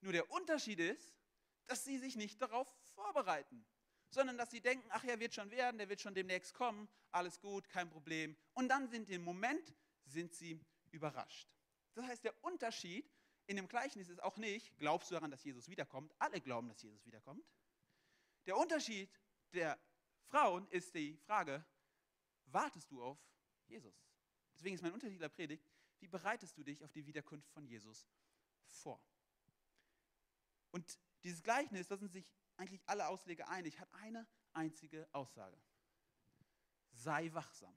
Nur 0.00 0.12
der 0.12 0.30
Unterschied 0.30 0.78
ist, 0.78 1.14
dass 1.66 1.84
sie 1.84 1.98
sich 1.98 2.16
nicht 2.16 2.40
darauf 2.40 2.68
vorbereiten, 2.94 3.64
sondern 4.08 4.36
dass 4.38 4.50
sie 4.50 4.60
denken, 4.60 4.88
ach, 4.90 5.04
er 5.04 5.20
wird 5.20 5.34
schon 5.34 5.50
werden, 5.50 5.78
der 5.78 5.88
wird 5.88 6.00
schon 6.00 6.14
demnächst 6.14 6.54
kommen, 6.54 6.88
alles 7.10 7.40
gut, 7.40 7.68
kein 7.68 7.88
Problem. 7.90 8.36
Und 8.54 8.68
dann 8.68 8.88
sind 8.88 9.08
im 9.08 9.22
Moment 9.22 9.74
sind 10.04 10.34
sie 10.34 10.60
überrascht. 10.90 11.48
Das 11.94 12.04
heißt, 12.04 12.24
der 12.24 12.34
Unterschied 12.42 13.10
in 13.46 13.56
dem 13.56 13.68
Gleichnis 13.68 14.08
ist 14.08 14.22
auch 14.22 14.36
nicht, 14.36 14.76
glaubst 14.78 15.10
du 15.10 15.14
daran, 15.14 15.30
dass 15.30 15.44
Jesus 15.44 15.68
wiederkommt? 15.68 16.14
Alle 16.18 16.40
glauben, 16.40 16.68
dass 16.68 16.82
Jesus 16.82 17.04
wiederkommt. 17.04 17.44
Der 18.46 18.56
Unterschied 18.56 19.10
der 19.52 19.78
Frauen 20.30 20.68
ist 20.68 20.94
die 20.94 21.16
Frage, 21.16 21.64
wartest 22.46 22.90
du 22.90 23.02
auf 23.02 23.18
Jesus? 23.66 24.00
Deswegen 24.54 24.76
ist 24.76 24.82
mein 24.82 24.92
Untertitel 24.92 25.18
der 25.20 25.28
Predigt, 25.28 25.68
wie 25.98 26.06
bereitest 26.06 26.56
du 26.56 26.62
dich 26.62 26.84
auf 26.84 26.92
die 26.92 27.04
Wiederkunft 27.04 27.50
von 27.50 27.66
Jesus 27.66 28.06
vor? 28.64 29.02
Und 30.70 31.00
dieses 31.24 31.42
Gleichnis, 31.42 31.88
da 31.88 31.96
sind 31.96 32.12
sich 32.12 32.30
eigentlich 32.56 32.80
alle 32.86 33.08
Ausleger 33.08 33.48
einig, 33.48 33.80
hat 33.80 33.92
eine 33.92 34.26
einzige 34.52 35.08
Aussage. 35.12 35.60
Sei 36.92 37.32
wachsam. 37.32 37.76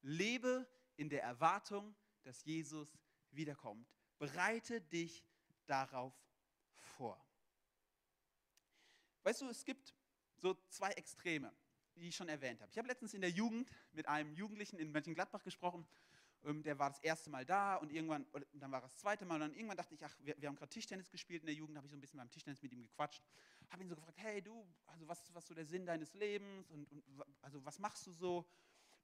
Lebe 0.00 0.66
in 0.96 1.10
der 1.10 1.22
Erwartung, 1.22 1.94
dass 2.22 2.42
Jesus 2.44 2.98
wiederkommt. 3.30 3.92
Bereite 4.18 4.80
dich 4.80 5.24
darauf 5.66 6.14
vor. 6.74 7.22
Weißt 9.24 9.42
du, 9.42 9.48
es 9.48 9.64
gibt 9.64 9.94
so 10.36 10.54
zwei 10.68 10.90
Extreme, 10.92 11.54
die 11.96 12.08
ich 12.08 12.16
schon 12.16 12.28
erwähnt 12.28 12.60
habe. 12.60 12.70
Ich 12.70 12.78
habe 12.78 12.88
letztens 12.88 13.14
in 13.14 13.20
der 13.20 13.30
Jugend 13.30 13.70
mit 13.92 14.08
einem 14.08 14.32
Jugendlichen 14.34 14.78
in 14.78 14.92
Mönchengladbach 14.92 15.42
gesprochen. 15.42 15.86
Ähm, 16.44 16.62
der 16.62 16.78
war 16.78 16.90
das 16.90 16.98
erste 17.00 17.30
Mal 17.30 17.44
da 17.44 17.76
und 17.76 17.92
irgendwann, 17.92 18.26
dann 18.54 18.72
war 18.72 18.80
das 18.80 18.96
zweite 18.96 19.24
Mal 19.24 19.34
und 19.34 19.40
dann 19.40 19.54
irgendwann 19.54 19.76
dachte 19.76 19.94
ich, 19.94 20.04
ach, 20.04 20.16
wir, 20.20 20.34
wir 20.38 20.48
haben 20.48 20.56
gerade 20.56 20.70
Tischtennis 20.70 21.10
gespielt 21.10 21.42
in 21.42 21.46
der 21.46 21.54
Jugend, 21.54 21.76
habe 21.76 21.86
ich 21.86 21.90
so 21.90 21.96
ein 21.96 22.00
bisschen 22.00 22.18
beim 22.18 22.30
Tischtennis 22.30 22.62
mit 22.62 22.72
ihm 22.72 22.82
gequatscht, 22.82 23.22
habe 23.70 23.82
ihn 23.82 23.88
so 23.88 23.94
gefragt, 23.94 24.18
hey 24.18 24.42
du, 24.42 24.66
also 24.86 25.06
was 25.06 25.32
was 25.34 25.46
so 25.46 25.54
der 25.54 25.64
Sinn 25.64 25.86
deines 25.86 26.14
Lebens 26.14 26.68
und, 26.70 26.90
und 26.90 27.04
also 27.42 27.64
was 27.64 27.78
machst 27.78 28.06
du 28.06 28.12
so? 28.12 28.46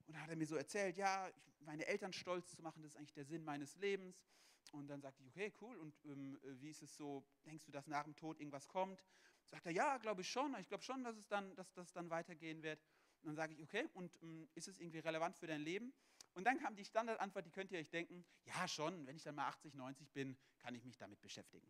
Und 0.05 0.13
dann 0.13 0.23
hat 0.23 0.29
er 0.29 0.35
mir 0.35 0.47
so 0.47 0.55
erzählt, 0.55 0.97
ja, 0.97 1.29
meine 1.59 1.85
Eltern 1.85 2.13
stolz 2.13 2.55
zu 2.55 2.61
machen, 2.61 2.81
das 2.81 2.93
ist 2.93 2.97
eigentlich 2.97 3.13
der 3.13 3.25
Sinn 3.25 3.43
meines 3.43 3.75
Lebens. 3.77 4.23
Und 4.71 4.87
dann 4.87 5.01
sagte 5.01 5.23
ich, 5.23 5.29
okay, 5.29 5.53
cool. 5.61 5.77
Und 5.77 5.93
ähm, 6.05 6.39
wie 6.43 6.69
ist 6.69 6.81
es 6.81 6.95
so? 6.95 7.23
Denkst 7.45 7.65
du, 7.65 7.71
dass 7.71 7.87
nach 7.87 8.03
dem 8.03 8.15
Tod 8.15 8.39
irgendwas 8.39 8.67
kommt? 8.67 9.03
Sagt 9.51 9.65
er, 9.65 9.71
ja, 9.71 9.97
glaube 9.97 10.21
ich 10.21 10.29
schon. 10.29 10.55
Ich 10.59 10.67
glaube 10.67 10.83
schon, 10.83 11.03
dass 11.03 11.17
es 11.17 11.27
dann, 11.27 11.55
dass 11.55 11.71
das 11.73 11.91
dann 11.91 12.09
weitergehen 12.09 12.61
wird. 12.61 12.79
Und 13.21 13.27
dann 13.27 13.35
sage 13.35 13.53
ich, 13.53 13.61
okay, 13.61 13.87
und 13.93 14.17
ähm, 14.21 14.49
ist 14.55 14.67
es 14.67 14.79
irgendwie 14.79 14.99
relevant 14.99 15.35
für 15.37 15.47
dein 15.47 15.61
Leben? 15.61 15.93
Und 16.33 16.45
dann 16.45 16.59
kam 16.59 16.75
die 16.75 16.85
Standardantwort, 16.85 17.45
die 17.45 17.51
könnt 17.51 17.71
ihr 17.71 17.79
euch 17.79 17.89
denken, 17.89 18.25
ja 18.45 18.67
schon, 18.67 19.05
wenn 19.07 19.15
ich 19.15 19.23
dann 19.23 19.35
mal 19.35 19.47
80, 19.47 19.73
90 19.73 20.11
bin, 20.11 20.37
kann 20.59 20.75
ich 20.75 20.85
mich 20.85 20.97
damit 20.97 21.19
beschäftigen. 21.21 21.69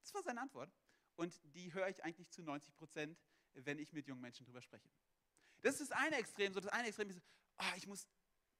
Das 0.00 0.14
war 0.14 0.22
seine 0.22 0.40
Antwort. 0.40 0.72
Und 1.16 1.38
die 1.54 1.72
höre 1.74 1.88
ich 1.88 2.02
eigentlich 2.02 2.30
zu 2.30 2.42
90 2.42 2.74
Prozent, 2.74 3.18
wenn 3.54 3.78
ich 3.78 3.92
mit 3.92 4.06
jungen 4.06 4.20
Menschen 4.20 4.46
drüber 4.46 4.62
spreche. 4.62 4.88
Das 5.60 5.80
ist 5.80 5.90
das 5.90 5.98
eine 5.98 6.16
Extrem. 6.16 6.52
So 6.52 6.60
das 6.60 6.72
eine 6.72 6.88
Extrem 6.88 7.10
ist, 7.10 7.20
oh, 7.58 7.76
ich 7.76 7.86
muss 7.86 8.08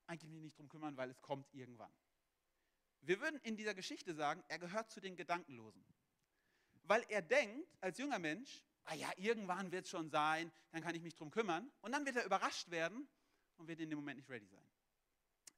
eigentlich 0.07 0.31
mich 0.31 0.43
nicht 0.43 0.59
drum 0.59 0.69
kümmern, 0.69 0.97
weil 0.97 1.11
es 1.11 1.21
kommt 1.23 1.53
irgendwann. 1.55 1.93
Wir 3.01 3.21
würden 3.21 3.41
in 3.41 3.57
dieser 3.57 3.75
Geschichte 3.75 4.15
sagen, 4.15 4.43
er 4.49 4.59
gehört 4.59 4.91
zu 4.91 5.01
den 5.01 5.17
Gedankenlosen. 5.17 5.85
Weil 6.89 7.05
er 7.11 7.21
denkt, 7.21 7.77
als 7.83 7.99
junger 7.99 8.19
Mensch, 8.19 8.65
ah 8.85 8.95
ja, 8.95 9.13
irgendwann 9.19 9.71
wird 9.71 9.85
es 9.85 9.91
schon 9.91 10.09
sein, 10.09 10.51
dann 10.71 10.83
kann 10.83 10.95
ich 10.95 11.03
mich 11.03 11.15
drum 11.15 11.31
kümmern. 11.31 11.71
Und 11.83 11.93
dann 11.93 12.07
wird 12.07 12.17
er 12.17 12.25
überrascht 12.25 12.71
werden 12.71 13.07
und 13.59 13.69
wird 13.69 13.79
in 13.81 13.91
dem 13.91 13.99
Moment 13.99 14.17
nicht 14.17 14.31
ready 14.31 14.47
sein. 14.47 14.67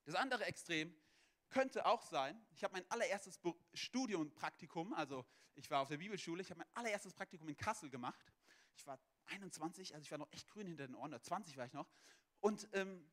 Das 0.05 0.17
andere 0.17 0.45
Extrem 0.45 0.93
könnte 1.49 1.87
auch 1.87 2.03
sein, 2.03 2.45
ich 2.51 2.65
habe 2.65 2.73
mein 2.73 2.91
allererstes 2.91 3.39
Studiumpraktikum, 3.75 4.93
also 4.93 5.25
ich 5.55 5.71
war 5.71 5.83
auf 5.83 5.89
der 5.89 5.99
Bibelschule, 5.99 6.43
ich 6.43 6.51
habe 6.51 6.59
mein 6.59 6.69
allererstes 6.75 7.15
Praktikum 7.15 7.49
in 7.49 7.57
Kassel 7.57 7.91
gemacht. 7.91 8.25
Ich 8.75 8.85
war 8.87 8.99
21, 9.27 9.95
also 9.95 10.03
ich 10.03 10.11
war 10.11 10.19
noch 10.19 10.33
echt 10.33 10.49
grün 10.49 10.67
hinter 10.67 10.87
den 10.87 10.97
Ohren, 10.97 11.13
oder 11.13 11.23
20 11.23 11.57
war 11.57 11.67
ich 11.67 11.73
noch. 11.73 11.89
Und 12.41 12.69
ähm, 12.73 13.09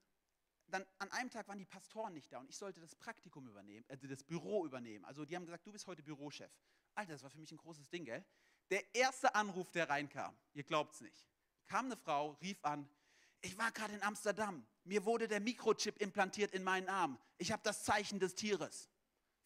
dann 0.70 0.86
an 1.00 1.12
einem 1.12 1.30
Tag 1.30 1.48
waren 1.48 1.58
die 1.58 1.66
Pastoren 1.66 2.14
nicht 2.14 2.32
da 2.32 2.40
und 2.40 2.50
ich 2.50 2.58
sollte 2.58 2.80
das 2.80 2.96
Praktikum 2.96 3.48
übernehmen, 3.48 3.86
also 3.88 4.08
das 4.08 4.24
Büro 4.24 4.66
übernehmen. 4.66 5.06
Also 5.06 5.26
die 5.26 5.36
haben 5.36 5.46
gesagt, 5.46 5.66
du 5.66 5.72
bist 5.72 5.88
heute 5.88 6.04
Bürochef. 6.04 6.52
Alter, 6.96 7.14
das 7.14 7.24
war 7.24 7.30
für 7.30 7.40
mich 7.40 7.52
ein 7.52 7.58
großes 7.58 7.90
Ding, 7.90 8.06
gell? 8.06 8.26
Der 8.70 8.84
erste 8.96 9.34
Anruf, 9.36 9.72
der 9.72 9.90
reinkam, 9.90 10.36
ihr 10.54 10.64
glaubt 10.64 10.94
es 10.96 11.02
nicht, 11.02 11.28
kam 11.68 11.86
eine 11.86 11.96
Frau, 11.96 12.32
rief 12.42 12.64
an, 12.64 12.90
ich 13.42 13.58
war 13.58 13.72
gerade 13.72 13.94
in 13.94 14.04
Amsterdam, 14.04 14.66
mir 14.84 15.06
wurde 15.06 15.28
der 15.28 15.40
Mikrochip 15.40 16.02
implantiert 16.02 16.54
in 16.54 16.64
meinen 16.64 16.90
Arm. 16.90 17.20
Ich 17.38 17.52
habe 17.52 17.62
das 17.64 17.84
Zeichen 17.84 18.20
des 18.20 18.36
Tieres. 18.36 18.90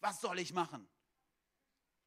Was 0.00 0.20
soll 0.20 0.38
ich 0.38 0.52
machen? 0.52 0.88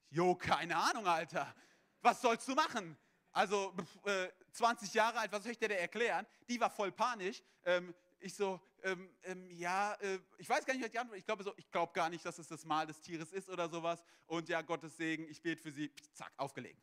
Jo, 0.09 0.35
keine 0.35 0.75
Ahnung, 0.77 1.07
Alter. 1.07 1.53
Was 2.01 2.21
sollst 2.21 2.47
du 2.47 2.55
machen? 2.55 2.97
Also 3.31 3.75
äh, 4.05 4.29
20 4.53 4.93
Jahre 4.93 5.19
alt, 5.19 5.31
was 5.31 5.43
soll 5.43 5.51
ich 5.51 5.57
dir 5.57 5.69
da 5.69 5.75
erklären? 5.75 6.25
Die 6.47 6.59
war 6.59 6.69
voll 6.69 6.91
panisch. 6.91 7.43
Ähm, 7.65 7.93
ich 8.19 8.33
so, 8.33 8.59
ähm, 8.83 9.09
ähm, 9.23 9.49
ja, 9.51 9.93
äh, 10.01 10.19
ich 10.37 10.47
weiß 10.49 10.65
gar 10.65 10.73
nicht, 10.73 10.83
was 10.83 10.91
die 10.91 10.99
Antwort 10.99 11.17
Ich 11.17 11.25
glaube 11.25 11.43
so, 11.43 11.53
ich 11.57 11.69
glaube 11.71 11.93
gar 11.93 12.09
nicht, 12.09 12.25
dass 12.25 12.37
es 12.39 12.47
das 12.47 12.65
Mal 12.65 12.85
des 12.85 13.01
Tieres 13.01 13.31
ist 13.31 13.49
oder 13.49 13.69
sowas. 13.69 14.03
Und 14.27 14.49
ja, 14.49 14.61
Gottes 14.61 14.97
Segen, 14.97 15.27
ich 15.29 15.41
bete 15.41 15.61
für 15.61 15.71
sie. 15.71 15.91
Zack, 16.13 16.31
aufgelegt. 16.37 16.81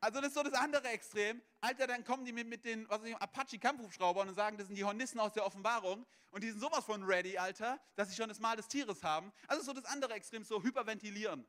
Also 0.00 0.20
das 0.20 0.28
ist 0.30 0.34
so 0.34 0.42
das 0.42 0.54
andere 0.54 0.88
Extrem. 0.88 1.40
Alter, 1.60 1.86
dann 1.86 2.04
kommen 2.04 2.24
die 2.24 2.32
mit, 2.32 2.48
mit 2.48 2.64
den 2.64 2.90
Apache-Kampfhubschraubern 2.90 4.28
und 4.28 4.34
sagen, 4.34 4.58
das 4.58 4.66
sind 4.66 4.74
die 4.74 4.84
Hornissen 4.84 5.20
aus 5.20 5.32
der 5.32 5.46
Offenbarung. 5.46 6.04
Und 6.32 6.42
die 6.42 6.50
sind 6.50 6.60
sowas 6.60 6.84
von 6.84 7.04
ready, 7.04 7.38
Alter, 7.38 7.80
dass 7.94 8.08
sie 8.08 8.16
schon 8.16 8.28
das 8.28 8.40
Mal 8.40 8.56
des 8.56 8.66
Tieres 8.66 9.04
haben. 9.04 9.32
Also 9.46 9.62
so 9.62 9.72
das 9.72 9.84
andere 9.84 10.14
Extrem, 10.14 10.42
so 10.42 10.60
hyperventilieren. 10.62 11.46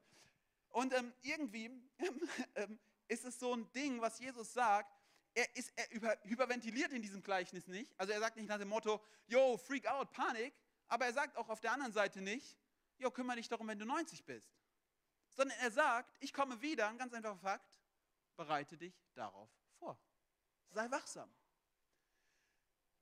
Und 0.70 0.94
ähm, 0.94 1.14
irgendwie 1.22 1.72
ähm, 2.56 2.80
ist 3.08 3.26
es 3.26 3.40
so 3.40 3.56
ein 3.56 3.72
Ding, 3.74 4.02
was 4.02 4.20
Jesus 4.20 4.54
sagt, 4.54 4.92
er, 5.34 5.56
ist, 5.56 5.72
er 5.76 5.92
über, 5.92 6.18
hyperventiliert 6.24 6.92
in 6.92 7.02
diesem 7.02 7.22
Gleichnis 7.22 7.68
nicht. 7.68 7.94
Also 8.00 8.14
er 8.14 8.20
sagt 8.20 8.38
nicht 8.38 8.48
nach 8.48 8.60
dem 8.60 8.70
Motto, 8.70 9.04
yo, 9.28 9.58
freak 9.58 9.88
out, 9.88 10.12
Panik. 10.12 10.54
Aber 10.88 11.06
er 11.06 11.14
sagt 11.14 11.38
auch 11.38 11.50
auf 11.50 11.60
der 11.60 11.72
anderen 11.72 11.94
Seite 11.94 12.22
nicht, 12.22 12.58
yo, 12.98 13.10
kümmere 13.10 13.38
dich 13.38 13.50
darum, 13.50 13.68
wenn 13.68 13.80
du 13.80 13.86
90 13.86 14.26
bist. 14.26 14.52
Sondern 15.30 15.58
er 15.60 15.72
sagt, 15.72 16.16
ich 16.20 16.34
komme 16.34 16.62
wieder, 16.62 16.88
ein 16.88 16.98
ganz 16.98 17.14
einfacher 17.14 17.38
Fakt, 17.38 17.80
bereite 18.36 18.78
dich 18.78 18.94
darauf 19.16 19.50
vor. 19.80 19.98
Sei 20.70 20.90
wachsam. 20.92 21.34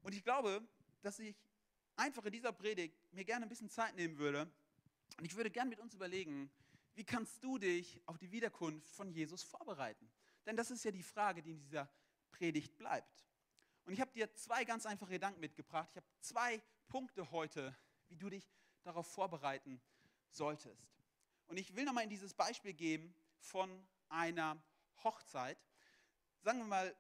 Und 0.02 0.16
ich 0.16 0.24
glaube, 0.24 0.66
dass 1.02 1.20
ich 1.20 1.36
einfach 1.96 2.26
in 2.26 2.32
dieser 2.32 2.54
Predigt 2.54 2.98
mir 3.12 3.26
gerne 3.26 3.46
ein 3.46 3.50
bisschen 3.50 3.70
Zeit 3.70 3.96
nehmen 3.96 4.18
würde 4.18 4.52
und 5.18 5.26
ich 5.26 5.36
würde 5.36 5.52
gerne 5.52 5.70
mit 5.70 5.80
uns 5.80 5.94
überlegen, 5.94 6.52
wie 6.94 7.04
kannst 7.04 7.44
du 7.44 7.58
dich 7.58 8.02
auf 8.06 8.18
die 8.18 8.32
Wiederkunft 8.32 8.90
von 8.96 9.12
Jesus 9.12 9.44
vorbereiten? 9.44 10.12
Denn 10.46 10.56
das 10.56 10.72
ist 10.72 10.84
ja 10.84 10.92
die 10.92 11.04
Frage, 11.04 11.42
die 11.42 11.52
in 11.52 11.60
dieser 11.60 11.90
Predigt 12.32 12.78
bleibt. 12.78 13.26
Und 13.86 13.94
ich 13.94 14.02
habe 14.02 14.12
dir 14.12 14.34
zwei 14.34 14.64
ganz 14.64 14.86
einfache 14.86 15.12
Gedanken 15.12 15.40
mitgebracht. 15.40 15.90
Ich 15.92 15.98
habe 15.98 16.08
zwei 16.20 16.62
Punkte 16.88 17.32
heute, 17.32 17.76
wie 18.08 18.18
du 18.18 18.30
dich 18.30 18.50
darauf 18.84 19.08
vorbereiten 19.08 19.82
solltest. 20.30 20.92
Und 21.48 21.58
ich 21.58 21.76
will 21.76 21.86
nochmal 21.86 22.04
in 22.04 22.10
dieses 22.10 22.34
Beispiel 22.34 22.74
geben 22.74 23.14
von 23.40 23.70
einer 24.10 24.62
Hochzeit, 25.04 25.58
sagen 26.42 26.60
wir 26.60 26.66
mal, 26.66 26.96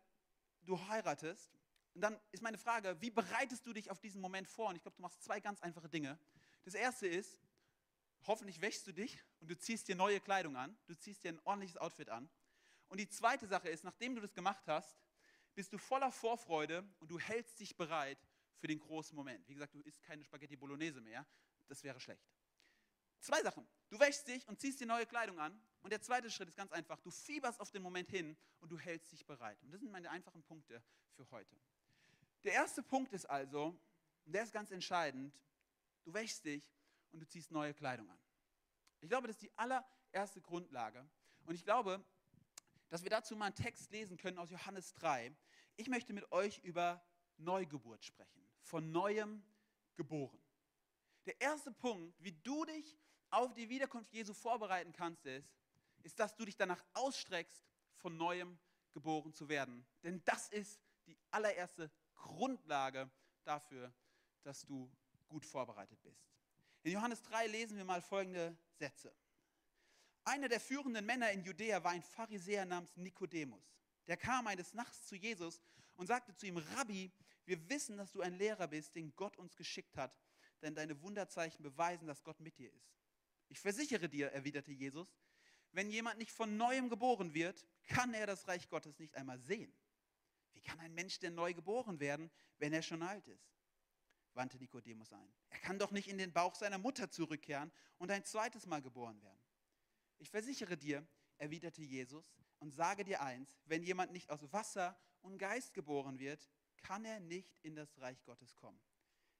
du 0.63 0.79
heiratest, 0.87 1.57
und 1.93 2.01
dann 2.01 2.19
ist 2.31 2.41
meine 2.41 2.57
Frage, 2.57 2.99
wie 3.01 3.09
bereitest 3.09 3.65
du 3.65 3.73
dich 3.73 3.91
auf 3.91 3.99
diesen 3.99 4.21
Moment 4.21 4.47
vor? 4.47 4.69
Und 4.69 4.75
ich 4.75 4.81
glaube, 4.81 4.95
du 4.95 5.01
machst 5.01 5.21
zwei 5.23 5.39
ganz 5.39 5.61
einfache 5.61 5.89
Dinge. 5.89 6.17
Das 6.63 6.73
erste 6.73 7.07
ist, 7.07 7.39
hoffentlich 8.27 8.61
wäschst 8.61 8.87
du 8.87 8.93
dich 8.93 9.21
und 9.39 9.49
du 9.49 9.57
ziehst 9.57 9.87
dir 9.87 9.95
neue 9.95 10.19
Kleidung 10.19 10.55
an, 10.55 10.77
du 10.87 10.95
ziehst 10.95 11.23
dir 11.23 11.29
ein 11.33 11.39
ordentliches 11.43 11.77
Outfit 11.77 12.09
an. 12.09 12.29
Und 12.87 12.99
die 12.99 13.09
zweite 13.09 13.47
Sache 13.47 13.69
ist, 13.69 13.83
nachdem 13.83 14.15
du 14.15 14.21
das 14.21 14.33
gemacht 14.33 14.63
hast, 14.67 14.95
bist 15.53 15.73
du 15.73 15.77
voller 15.77 16.11
Vorfreude 16.11 16.83
und 16.99 17.09
du 17.09 17.19
hältst 17.19 17.59
dich 17.59 17.75
bereit 17.75 18.17
für 18.57 18.67
den 18.67 18.79
großen 18.79 19.15
Moment. 19.15 19.47
Wie 19.47 19.53
gesagt, 19.53 19.73
du 19.73 19.81
isst 19.81 20.01
keine 20.03 20.23
Spaghetti 20.23 20.55
Bolognese 20.55 21.01
mehr, 21.01 21.25
das 21.67 21.83
wäre 21.83 21.99
schlecht. 21.99 22.29
Zwei 23.19 23.41
Sachen. 23.43 23.67
Du 23.89 23.99
wäschst 23.99 24.27
dich 24.27 24.47
und 24.47 24.59
ziehst 24.59 24.79
dir 24.79 24.87
neue 24.87 25.05
Kleidung 25.05 25.39
an. 25.39 25.61
Und 25.81 25.91
der 25.91 26.01
zweite 26.01 26.29
Schritt 26.29 26.47
ist 26.47 26.57
ganz 26.57 26.71
einfach. 26.71 26.99
Du 27.01 27.11
fieberst 27.11 27.59
auf 27.59 27.71
den 27.71 27.81
Moment 27.81 28.09
hin 28.09 28.35
und 28.59 28.71
du 28.71 28.79
hältst 28.79 29.11
dich 29.11 29.25
bereit. 29.25 29.61
Und 29.63 29.71
das 29.71 29.79
sind 29.79 29.91
meine 29.91 30.09
einfachen 30.09 30.43
Punkte 30.43 30.81
für 31.15 31.29
heute. 31.31 31.55
Der 32.43 32.53
erste 32.53 32.81
Punkt 32.81 33.13
ist 33.13 33.25
also, 33.25 33.79
und 34.25 34.33
der 34.33 34.43
ist 34.43 34.53
ganz 34.53 34.71
entscheidend, 34.71 35.39
du 36.03 36.13
wäschst 36.13 36.45
dich 36.45 36.63
und 37.11 37.19
du 37.19 37.27
ziehst 37.27 37.51
neue 37.51 37.73
Kleidung 37.73 38.09
an. 38.09 38.19
Ich 39.01 39.09
glaube, 39.09 39.27
das 39.27 39.35
ist 39.35 39.43
die 39.43 39.57
allererste 39.57 40.41
Grundlage. 40.41 41.07
Und 41.45 41.55
ich 41.55 41.63
glaube, 41.63 42.03
dass 42.91 43.03
wir 43.03 43.09
dazu 43.09 43.37
mal 43.37 43.45
einen 43.45 43.55
Text 43.55 43.89
lesen 43.91 44.17
können 44.17 44.37
aus 44.37 44.51
Johannes 44.51 44.93
3. 44.95 45.33
Ich 45.77 45.87
möchte 45.87 46.11
mit 46.11 46.29
euch 46.33 46.59
über 46.59 47.01
Neugeburt 47.37 48.03
sprechen, 48.03 48.45
von 48.59 48.91
neuem 48.91 49.41
geboren. 49.95 50.37
Der 51.25 51.39
erste 51.39 51.71
Punkt, 51.71 52.13
wie 52.21 52.33
du 52.33 52.65
dich 52.65 52.99
auf 53.29 53.53
die 53.53 53.69
Wiederkunft 53.69 54.11
Jesu 54.13 54.33
vorbereiten 54.33 54.91
kannst, 54.91 55.25
ist, 55.25 55.49
ist, 56.03 56.19
dass 56.19 56.35
du 56.35 56.43
dich 56.43 56.57
danach 56.57 56.83
ausstreckst, 56.93 57.63
von 57.95 58.17
neuem 58.17 58.59
geboren 58.91 59.33
zu 59.33 59.47
werden. 59.47 59.85
Denn 60.03 60.21
das 60.25 60.49
ist 60.49 60.81
die 61.07 61.17
allererste 61.29 61.89
Grundlage 62.15 63.09
dafür, 63.45 63.93
dass 64.43 64.65
du 64.65 64.91
gut 65.29 65.45
vorbereitet 65.45 66.01
bist. 66.01 66.27
In 66.83 66.91
Johannes 66.91 67.21
3 67.21 67.47
lesen 67.47 67.77
wir 67.77 67.85
mal 67.85 68.01
folgende 68.01 68.57
Sätze. 68.73 69.15
Einer 70.23 70.47
der 70.47 70.59
führenden 70.59 71.05
Männer 71.05 71.31
in 71.31 71.43
Judäa 71.43 71.83
war 71.83 71.91
ein 71.91 72.03
Pharisäer 72.03 72.65
namens 72.65 72.95
Nikodemus. 72.95 73.63
Der 74.07 74.17
kam 74.17 74.47
eines 74.47 74.73
Nachts 74.73 75.05
zu 75.07 75.15
Jesus 75.15 75.61
und 75.95 76.07
sagte 76.07 76.35
zu 76.35 76.45
ihm, 76.45 76.57
Rabbi, 76.57 77.11
wir 77.45 77.69
wissen, 77.69 77.97
dass 77.97 78.11
du 78.11 78.21
ein 78.21 78.35
Lehrer 78.37 78.67
bist, 78.67 78.95
den 78.95 79.15
Gott 79.15 79.37
uns 79.37 79.55
geschickt 79.55 79.97
hat, 79.97 80.15
denn 80.61 80.75
deine 80.75 81.01
Wunderzeichen 81.01 81.63
beweisen, 81.63 82.07
dass 82.07 82.23
Gott 82.23 82.39
mit 82.39 82.57
dir 82.57 82.71
ist. 82.71 82.93
Ich 83.49 83.59
versichere 83.59 84.07
dir, 84.07 84.31
erwiderte 84.31 84.71
Jesus, 84.71 85.17
wenn 85.71 85.89
jemand 85.89 86.19
nicht 86.19 86.31
von 86.31 86.57
neuem 86.57 86.89
geboren 86.89 87.33
wird, 87.33 87.65
kann 87.87 88.13
er 88.13 88.27
das 88.27 88.47
Reich 88.47 88.69
Gottes 88.69 88.99
nicht 88.99 89.15
einmal 89.15 89.39
sehen. 89.39 89.73
Wie 90.53 90.61
kann 90.61 90.79
ein 90.79 90.93
Mensch 90.93 91.19
denn 91.19 91.33
neu 91.33 91.53
geboren 91.53 91.99
werden, 91.99 92.29
wenn 92.57 92.73
er 92.73 92.81
schon 92.81 93.01
alt 93.01 93.27
ist? 93.27 93.51
wandte 94.33 94.57
Nikodemus 94.57 95.11
ein. 95.11 95.33
Er 95.49 95.59
kann 95.59 95.79
doch 95.79 95.91
nicht 95.91 96.07
in 96.07 96.17
den 96.17 96.31
Bauch 96.31 96.55
seiner 96.55 96.77
Mutter 96.77 97.09
zurückkehren 97.09 97.71
und 97.97 98.11
ein 98.11 98.23
zweites 98.23 98.65
Mal 98.65 98.81
geboren 98.81 99.21
werden. 99.21 99.40
Ich 100.21 100.29
versichere 100.29 100.77
dir, 100.77 101.03
erwiderte 101.39 101.81
Jesus, 101.81 102.37
und 102.59 102.69
sage 102.69 103.03
dir 103.03 103.23
eins, 103.23 103.59
wenn 103.65 103.81
jemand 103.81 104.11
nicht 104.11 104.29
aus 104.29 104.53
Wasser 104.53 104.95
und 105.21 105.39
Geist 105.39 105.73
geboren 105.73 106.19
wird, 106.19 106.47
kann 106.77 107.03
er 107.05 107.19
nicht 107.19 107.57
in 107.63 107.75
das 107.75 107.99
Reich 107.99 108.23
Gottes 108.23 108.55
kommen. 108.55 108.79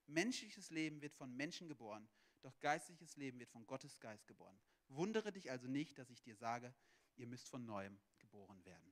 Menschliches 0.07 0.71
Leben 0.71 0.99
wird 1.03 1.13
von 1.13 1.35
Menschen 1.35 1.67
geboren, 1.67 2.09
doch 2.41 2.59
geistliches 2.59 3.15
Leben 3.15 3.39
wird 3.39 3.51
von 3.51 3.67
Gottes 3.67 3.99
Geist 3.99 4.25
geboren. 4.25 4.59
Wundere 4.87 5.31
dich 5.31 5.51
also 5.51 5.67
nicht, 5.67 5.99
dass 5.99 6.09
ich 6.09 6.23
dir 6.23 6.35
sage, 6.35 6.73
ihr 7.15 7.27
müsst 7.27 7.47
von 7.47 7.63
neuem 7.63 7.99
geboren 8.17 8.65
werden. 8.65 8.91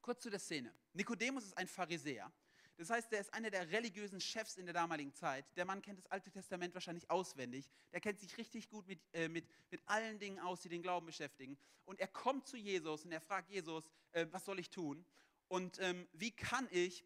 Kurz 0.00 0.22
zu 0.22 0.30
der 0.30 0.40
Szene. 0.40 0.74
Nikodemus 0.94 1.44
ist 1.44 1.58
ein 1.58 1.68
Pharisäer. 1.68 2.32
Das 2.76 2.90
heißt, 2.90 3.12
er 3.12 3.20
ist 3.20 3.32
einer 3.32 3.50
der 3.50 3.70
religiösen 3.70 4.20
Chefs 4.20 4.56
in 4.56 4.66
der 4.66 4.74
damaligen 4.74 5.14
Zeit. 5.14 5.44
Der 5.56 5.64
Mann 5.64 5.80
kennt 5.80 5.98
das 5.98 6.06
Alte 6.06 6.30
Testament 6.30 6.74
wahrscheinlich 6.74 7.10
auswendig. 7.10 7.70
Der 7.92 8.00
kennt 8.00 8.20
sich 8.20 8.36
richtig 8.36 8.68
gut 8.68 8.86
mit, 8.86 9.00
äh, 9.12 9.28
mit, 9.28 9.48
mit 9.70 9.80
allen 9.86 10.18
Dingen 10.18 10.38
aus, 10.38 10.60
die 10.60 10.68
den 10.68 10.82
Glauben 10.82 11.06
beschäftigen. 11.06 11.58
Und 11.84 12.00
er 12.00 12.08
kommt 12.08 12.46
zu 12.46 12.56
Jesus 12.56 13.04
und 13.04 13.12
er 13.12 13.20
fragt 13.20 13.50
Jesus, 13.50 13.84
äh, 14.12 14.26
was 14.30 14.44
soll 14.44 14.58
ich 14.58 14.70
tun? 14.70 15.06
Und 15.48 15.78
ähm, 15.80 16.06
wie 16.12 16.32
kann 16.32 16.68
ich 16.70 17.04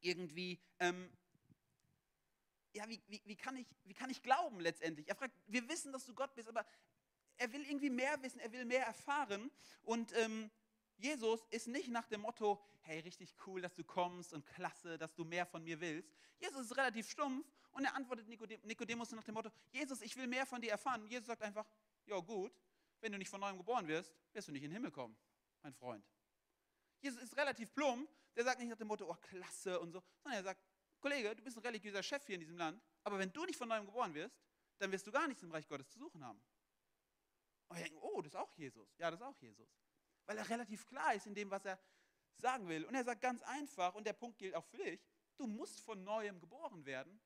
irgendwie 0.00 0.60
ähm, 0.80 1.10
ja, 2.72 2.88
wie, 2.88 3.02
wie, 3.08 3.20
wie, 3.24 3.36
kann 3.36 3.56
ich, 3.56 3.66
wie 3.84 3.94
kann 3.94 4.10
ich 4.10 4.22
glauben 4.22 4.60
letztendlich? 4.60 5.08
Er 5.08 5.16
fragt, 5.16 5.34
wir 5.46 5.68
wissen, 5.68 5.92
dass 5.92 6.06
du 6.06 6.14
Gott 6.14 6.34
bist, 6.34 6.48
aber 6.48 6.64
er 7.36 7.52
will 7.52 7.64
irgendwie 7.64 7.90
mehr 7.90 8.22
wissen, 8.22 8.38
er 8.38 8.52
will 8.52 8.64
mehr 8.64 8.84
erfahren. 8.86 9.50
Und 9.82 10.12
ähm, 10.16 10.50
Jesus 11.00 11.46
ist 11.50 11.66
nicht 11.66 11.88
nach 11.88 12.06
dem 12.06 12.20
Motto, 12.20 12.62
hey, 12.82 13.00
richtig 13.00 13.34
cool, 13.46 13.60
dass 13.60 13.74
du 13.74 13.84
kommst 13.84 14.32
und 14.34 14.44
klasse, 14.44 14.98
dass 14.98 15.14
du 15.14 15.24
mehr 15.24 15.46
von 15.46 15.64
mir 15.64 15.80
willst. 15.80 16.12
Jesus 16.38 16.66
ist 16.66 16.76
relativ 16.76 17.08
stumpf 17.08 17.46
und 17.72 17.84
er 17.84 17.94
antwortet 17.94 18.28
Nikodemus 18.28 19.10
nach 19.12 19.24
dem 19.24 19.34
Motto, 19.34 19.50
Jesus, 19.70 20.02
ich 20.02 20.14
will 20.16 20.26
mehr 20.26 20.44
von 20.44 20.60
dir 20.60 20.70
erfahren. 20.70 21.06
Jesus 21.06 21.26
sagt 21.26 21.42
einfach, 21.42 21.66
ja 22.04 22.18
gut, 22.18 22.52
wenn 23.00 23.12
du 23.12 23.18
nicht 23.18 23.30
von 23.30 23.40
neuem 23.40 23.56
geboren 23.56 23.88
wirst, 23.88 24.12
wirst 24.32 24.48
du 24.48 24.52
nicht 24.52 24.62
in 24.62 24.70
den 24.70 24.74
Himmel 24.74 24.90
kommen, 24.90 25.16
mein 25.62 25.72
Freund. 25.72 26.06
Jesus 27.00 27.22
ist 27.22 27.36
relativ 27.36 27.72
plump, 27.72 28.08
der 28.36 28.44
sagt 28.44 28.58
nicht 28.58 28.68
nach 28.68 28.76
dem 28.76 28.88
Motto, 28.88 29.10
oh 29.10 29.16
klasse 29.22 29.80
und 29.80 29.92
so, 29.92 30.02
sondern 30.22 30.40
er 30.40 30.44
sagt, 30.44 30.62
Kollege, 31.00 31.34
du 31.34 31.42
bist 31.42 31.56
ein 31.56 31.62
religiöser 31.62 32.02
Chef 32.02 32.26
hier 32.26 32.34
in 32.34 32.40
diesem 32.40 32.58
Land, 32.58 32.82
aber 33.04 33.18
wenn 33.18 33.32
du 33.32 33.46
nicht 33.46 33.56
von 33.56 33.68
neuem 33.68 33.86
geboren 33.86 34.12
wirst, 34.12 34.38
dann 34.78 34.92
wirst 34.92 35.06
du 35.06 35.10
gar 35.10 35.26
nichts 35.26 35.42
im 35.42 35.50
Reich 35.50 35.66
Gottes 35.66 35.88
zu 35.88 35.98
suchen 35.98 36.22
haben. 36.22 36.42
Und 37.68 37.76
wir 37.76 37.84
denken, 37.84 37.98
oh, 38.02 38.20
das 38.20 38.34
ist 38.34 38.38
auch 38.38 38.52
Jesus. 38.52 38.94
Ja, 38.98 39.10
das 39.10 39.20
ist 39.20 39.26
auch 39.26 39.36
Jesus. 39.38 39.68
Weil 40.26 40.38
er 40.38 40.48
relativ 40.48 40.86
klar 40.86 41.14
ist 41.14 41.26
in 41.26 41.34
dem, 41.34 41.50
was 41.50 41.64
er 41.64 41.78
sagen 42.36 42.68
will. 42.68 42.84
Und 42.84 42.94
er 42.94 43.04
sagt 43.04 43.20
ganz 43.20 43.42
einfach, 43.42 43.94
und 43.94 44.06
der 44.06 44.12
Punkt 44.12 44.38
gilt 44.38 44.54
auch 44.54 44.64
für 44.64 44.78
dich, 44.78 45.00
du 45.36 45.46
musst 45.46 45.80
von 45.80 46.02
neuem 46.04 46.40
geboren 46.40 46.84
werden, 46.84 47.20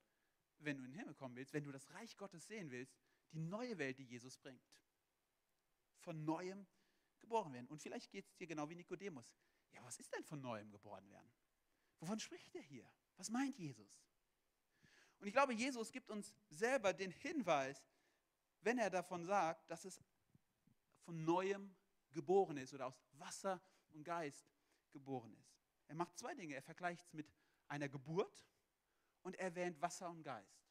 wenn 0.58 0.78
du 0.78 0.84
in 0.84 0.92
den 0.92 0.98
Himmel 0.98 1.14
kommen 1.14 1.36
willst, 1.36 1.52
wenn 1.52 1.64
du 1.64 1.72
das 1.72 1.90
Reich 1.94 2.16
Gottes 2.16 2.46
sehen 2.46 2.70
willst, 2.70 2.96
die 3.32 3.40
neue 3.40 3.76
Welt, 3.78 3.98
die 3.98 4.04
Jesus 4.04 4.38
bringt. 4.38 4.64
Von 5.98 6.24
neuem 6.24 6.66
geboren 7.20 7.52
werden. 7.52 7.66
Und 7.68 7.82
vielleicht 7.82 8.10
geht 8.10 8.26
es 8.26 8.36
dir 8.36 8.46
genau 8.46 8.68
wie 8.68 8.74
Nikodemus. 8.74 9.34
Ja, 9.72 9.82
was 9.84 9.98
ist 9.98 10.14
denn 10.14 10.24
von 10.24 10.40
neuem 10.40 10.70
geboren 10.70 11.08
werden? 11.10 11.32
Wovon 11.98 12.18
spricht 12.20 12.54
er 12.54 12.62
hier? 12.62 12.88
Was 13.16 13.30
meint 13.30 13.58
Jesus? 13.58 14.00
Und 15.18 15.26
ich 15.26 15.32
glaube, 15.32 15.54
Jesus 15.54 15.90
gibt 15.90 16.10
uns 16.10 16.34
selber 16.50 16.92
den 16.92 17.10
Hinweis, 17.10 17.82
wenn 18.60 18.78
er 18.78 18.90
davon 18.90 19.24
sagt, 19.24 19.70
dass 19.70 19.84
es 19.84 20.00
von 21.00 21.24
neuem 21.24 21.74
geboren 22.14 22.56
ist 22.56 22.72
oder 22.72 22.86
aus 22.86 23.02
Wasser 23.12 23.60
und 23.90 24.04
Geist 24.04 24.48
geboren 24.92 25.34
ist. 25.34 25.54
Er 25.88 25.94
macht 25.94 26.16
zwei 26.18 26.34
Dinge. 26.34 26.54
Er 26.54 26.62
vergleicht 26.62 27.04
es 27.04 27.12
mit 27.12 27.30
einer 27.68 27.88
Geburt 27.88 28.46
und 29.22 29.36
erwähnt 29.36 29.80
Wasser 29.80 30.08
und 30.08 30.22
Geist. 30.22 30.64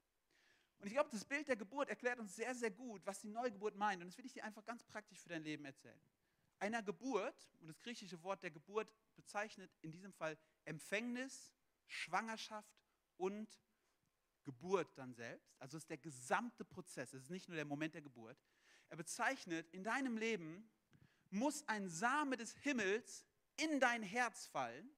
Und 0.79 0.87
ich 0.87 0.93
glaube, 0.93 1.09
das 1.11 1.23
Bild 1.23 1.47
der 1.47 1.55
Geburt 1.55 1.89
erklärt 1.89 2.19
uns 2.19 2.35
sehr, 2.35 2.53
sehr 2.55 2.71
gut, 2.71 3.05
was 3.05 3.21
die 3.21 3.29
Neugeburt 3.29 3.75
meint. 3.75 4.01
Und 4.01 4.07
das 4.07 4.17
will 4.17 4.25
ich 4.25 4.33
dir 4.33 4.43
einfach 4.43 4.65
ganz 4.65 4.83
praktisch 4.83 5.19
für 5.19 5.29
dein 5.29 5.43
Leben 5.43 5.63
erzählen. 5.65 5.99
Einer 6.59 6.81
Geburt, 6.83 7.49
und 7.61 7.67
das 7.67 7.81
griechische 7.81 8.21
Wort 8.23 8.43
der 8.43 8.51
Geburt 8.51 8.91
bezeichnet 9.15 9.71
in 9.81 9.91
diesem 9.91 10.13
Fall 10.13 10.37
Empfängnis, 10.65 11.53
Schwangerschaft 11.87 12.83
und 13.17 13.49
Geburt 14.43 14.97
dann 14.97 15.13
selbst. 15.13 15.55
Also 15.59 15.77
es 15.77 15.83
ist 15.83 15.89
der 15.89 15.97
gesamte 15.97 16.65
Prozess, 16.65 17.13
es 17.13 17.23
ist 17.23 17.29
nicht 17.29 17.47
nur 17.47 17.55
der 17.55 17.65
Moment 17.65 17.93
der 17.93 18.01
Geburt. 18.01 18.37
Er 18.89 18.97
bezeichnet, 18.97 19.69
in 19.71 19.83
deinem 19.83 20.17
Leben 20.17 20.69
muss 21.33 21.67
ein 21.67 21.89
Same 21.89 22.37
des 22.37 22.53
Himmels 22.57 23.25
in 23.57 23.79
dein 23.79 24.03
Herz 24.03 24.45
fallen. 24.47 24.89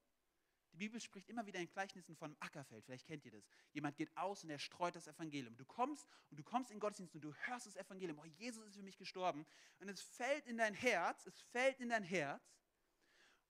Die 0.76 0.78
Bibel 0.78 1.00
spricht 1.00 1.30
immer 1.30 1.46
wieder 1.46 1.60
in 1.60 1.70
Gleichnissen 1.70 2.18
von 2.18 2.32
einem 2.32 2.38
Ackerfeld. 2.42 2.84
Vielleicht 2.84 3.08
kennt 3.08 3.24
ihr 3.24 3.32
das. 3.32 3.48
Jemand 3.72 3.96
geht 3.96 4.16
aus 4.18 4.44
und 4.44 4.50
er 4.50 4.60
streut 4.60 4.94
das 4.94 5.08
Evangelium. 5.08 5.56
Du 5.56 5.64
kommst 5.64 6.06
und 6.30 6.38
du 6.38 6.44
kommst 6.44 6.70
in 6.70 6.82
Gottesdienst 6.82 7.16
und 7.16 7.22
du 7.22 7.34
hörst 7.34 7.66
das 7.66 7.78
Evangelium. 7.78 8.20
Oh, 8.20 8.26
Jesus 8.26 8.66
ist 8.68 8.76
für 8.76 8.84
mich 8.84 8.98
gestorben. 8.98 9.46
Und 9.80 9.88
es 9.88 10.02
fällt 10.02 10.46
in 10.48 10.58
dein 10.58 10.74
Herz. 10.74 11.26
Es 11.26 11.40
fällt 11.40 11.80
in 11.80 11.88
dein 11.88 12.04
Herz. 12.04 12.44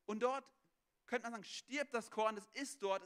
Und 0.05 0.19
dort 0.19 0.45
könnte 1.07 1.23
man 1.23 1.31
sagen, 1.31 1.43
stirbt 1.43 1.95
das 1.95 2.11
Korn. 2.11 2.37
Es 2.37 2.47
ist 2.49 2.83
dort. 2.83 3.01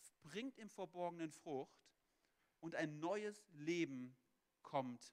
Es 0.00 0.12
bringt 0.22 0.56
im 0.58 0.68
Verborgenen 0.68 1.32
Frucht. 1.32 1.76
Und 2.60 2.76
ein 2.76 3.00
neues 3.00 3.44
Leben 3.54 4.16
kommt 4.62 5.12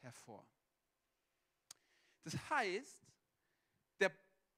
hervor. 0.00 0.46
Das 2.24 2.34
heißt, 2.50 2.98
der 3.98 4.12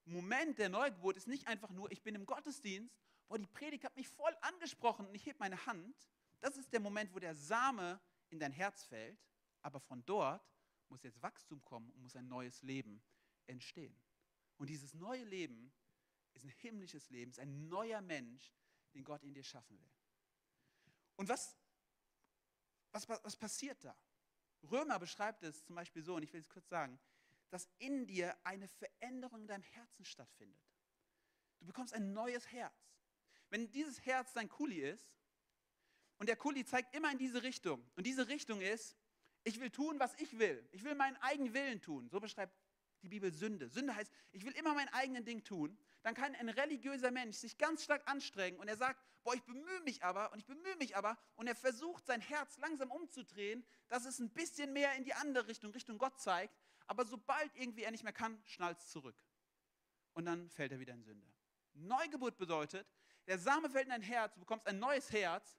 Moment 0.05 0.59
der 0.59 0.69
Neugeburt 0.69 1.17
ist 1.17 1.29
nicht 1.29 1.47
einfach 1.47 1.71
nur, 1.71 1.91
ich 1.93 2.03
bin 2.03 2.15
im 2.15 2.27
Gottesdienst, 2.27 2.97
boah, 3.29 3.39
die 3.39 3.47
Predigt 3.47 3.85
hat 3.85 3.97
mich 3.97 4.09
voll 4.09 4.37
angesprochen 4.41 5.07
und 5.07 5.15
ich 5.15 5.27
heb 5.27 5.39
meine 5.39 5.65
Hand. 5.67 5.97
Das 6.41 6.57
ist 6.57 6.73
der 6.73 6.81
Moment, 6.81 7.15
wo 7.15 7.19
der 7.19 7.35
Same 7.35 8.01
in 8.31 8.41
dein 8.41 8.53
Herz 8.53 8.85
fällt, 8.85 9.19
aber 9.63 9.79
von 9.81 10.05
dort 10.05 10.45
muss 10.89 11.03
jetzt 11.03 11.23
Wachstum 11.23 11.65
kommen 11.65 11.91
und 11.93 12.03
muss 12.03 12.17
ein 12.17 12.29
neues 12.29 12.63
Leben 12.63 13.03
entstehen. 13.47 13.97
Und 14.57 14.69
dieses 14.69 14.95
neue 14.95 15.25
Leben 15.25 15.73
ist 16.35 16.45
ein 16.45 16.51
himmlisches 16.51 17.11
Leben, 17.11 17.31
ist 17.31 17.39
ein 17.39 17.69
neuer 17.69 18.01
Mensch, 18.01 18.55
den 18.95 19.05
Gott 19.05 19.23
in 19.23 19.35
dir 19.35 19.45
schaffen 19.45 19.79
will. 19.79 19.91
Und 21.17 21.29
was, 21.29 21.57
was, 22.91 23.09
was 23.09 23.37
passiert 23.37 23.83
da? 23.85 23.97
Römer 24.71 24.99
beschreibt 24.99 25.43
es 25.43 25.65
zum 25.65 25.75
Beispiel 25.75 26.03
so, 26.03 26.17
und 26.17 26.23
ich 26.23 26.33
will 26.33 26.41
es 26.41 26.49
kurz 26.49 26.69
sagen, 26.69 26.99
dass 27.53 27.69
in 27.79 28.07
dir 28.07 28.35
eine 28.45 28.67
Veränderung 28.67 29.43
in 29.43 29.47
deinem 29.47 29.63
Herzen 29.63 30.07
stattfindet. 30.07 30.65
Du 31.61 31.67
bekommst 31.67 31.93
ein 31.93 32.15
neues 32.15 32.51
Herz. 32.51 32.75
Wenn 33.51 33.71
dieses 33.71 34.07
Herz 34.07 34.33
dein 34.33 34.49
Kuli 34.49 34.81
ist 34.81 35.13
und 36.17 36.31
der 36.31 36.37
Kuli 36.37 36.65
zeigt 36.65 36.97
immer 36.97 37.13
in 37.13 37.19
diese 37.19 37.43
Richtung 37.43 37.87
und 37.95 38.07
diese 38.07 38.27
Richtung 38.29 38.63
ist, 38.63 38.97
ich 39.45 39.61
will 39.61 39.71
tun, 39.71 40.01
was 40.01 40.15
ich 40.15 40.39
will. 40.39 40.67
Ich 40.73 40.83
will 40.83 40.95
meinen 40.95 41.17
eigenen 41.19 41.53
Willen 41.53 41.83
tun. 41.83 42.09
So 42.09 42.21
beschreibt 42.21 42.57
die 43.03 43.11
Bibel 43.11 43.31
Sünde. 43.35 43.69
Sünde 43.69 43.95
heißt, 43.95 44.11
ich 44.31 44.47
will 44.47 44.53
immer 44.53 44.73
mein 44.73 44.89
eigenes 44.89 45.25
Ding 45.25 45.45
tun. 45.45 45.77
Dann 46.01 46.15
kann 46.15 46.35
ein 46.35 46.49
religiöser 46.49 47.11
Mensch 47.11 47.37
sich 47.37 47.59
ganz 47.59 47.85
stark 47.85 48.09
anstrengen 48.09 48.59
und 48.61 48.69
er 48.69 48.79
sagt, 48.79 48.99
boah, 49.25 49.35
ich 49.35 49.43
bemühe 49.43 49.81
mich 49.81 50.03
aber 50.03 50.33
und 50.33 50.39
ich 50.39 50.47
bemühe 50.47 50.77
mich 50.77 50.97
aber 50.97 51.19
und 51.37 51.49
er 51.49 51.55
versucht 51.55 52.07
sein 52.07 52.23
Herz 52.23 52.57
langsam 52.57 52.91
umzudrehen, 52.91 53.63
dass 53.89 54.07
es 54.07 54.21
ein 54.21 54.31
bisschen 54.31 54.73
mehr 54.73 54.95
in 54.95 55.05
die 55.05 55.13
andere 55.13 55.49
Richtung, 55.49 55.71
Richtung 55.73 55.99
Gott 55.99 56.19
zeigt 56.19 56.62
aber 56.87 57.05
sobald 57.05 57.55
irgendwie 57.57 57.83
er 57.83 57.91
nicht 57.91 58.05
mehr 58.05 58.13
kann, 58.13 58.41
schnallt 58.45 58.79
es 58.79 58.89
zurück. 58.89 59.17
Und 60.15 60.27
dann 60.27 60.51
fällt 60.51 60.73
er 60.73 60.81
wieder 60.81 60.95
in 60.95 61.03
Sünde. 61.03 61.27
Neugeburt 61.75 62.37
bedeutet, 62.37 62.87
der 63.27 63.39
Same 63.39 63.71
fällt 63.71 63.85
in 63.85 63.91
dein 63.91 64.03
Herz, 64.03 64.35
du 64.35 64.41
bekommst 64.41 64.67
ein 64.67 64.79
neues 64.79 65.11
Herz. 65.13 65.59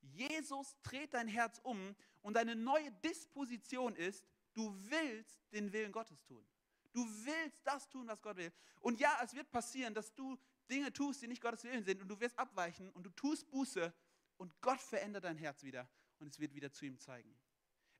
Jesus 0.00 0.76
dreht 0.82 1.14
dein 1.14 1.28
Herz 1.28 1.60
um 1.62 1.96
und 2.22 2.34
deine 2.34 2.54
neue 2.54 2.92
Disposition 3.02 3.96
ist, 3.96 4.24
du 4.52 4.74
willst 4.90 5.40
den 5.52 5.72
Willen 5.72 5.92
Gottes 5.92 6.22
tun. 6.24 6.46
Du 6.92 7.04
willst 7.24 7.66
das 7.66 7.88
tun, 7.88 8.06
was 8.06 8.22
Gott 8.22 8.36
will. 8.36 8.52
Und 8.80 9.00
ja, 9.00 9.18
es 9.24 9.34
wird 9.34 9.50
passieren, 9.50 9.94
dass 9.94 10.14
du 10.14 10.38
Dinge 10.70 10.92
tust, 10.92 11.22
die 11.22 11.26
nicht 11.26 11.42
Gottes 11.42 11.64
Willen 11.64 11.84
sind 11.84 12.00
und 12.00 12.08
du 12.08 12.18
wirst 12.20 12.38
abweichen 12.38 12.90
und 12.90 13.04
du 13.04 13.10
tust 13.10 13.50
Buße 13.50 13.92
und 14.36 14.60
Gott 14.60 14.80
verändert 14.80 15.24
dein 15.24 15.36
Herz 15.36 15.62
wieder 15.62 15.88
und 16.18 16.28
es 16.28 16.38
wird 16.38 16.54
wieder 16.54 16.70
zu 16.70 16.84
ihm 16.86 16.98
zeigen. 16.98 17.36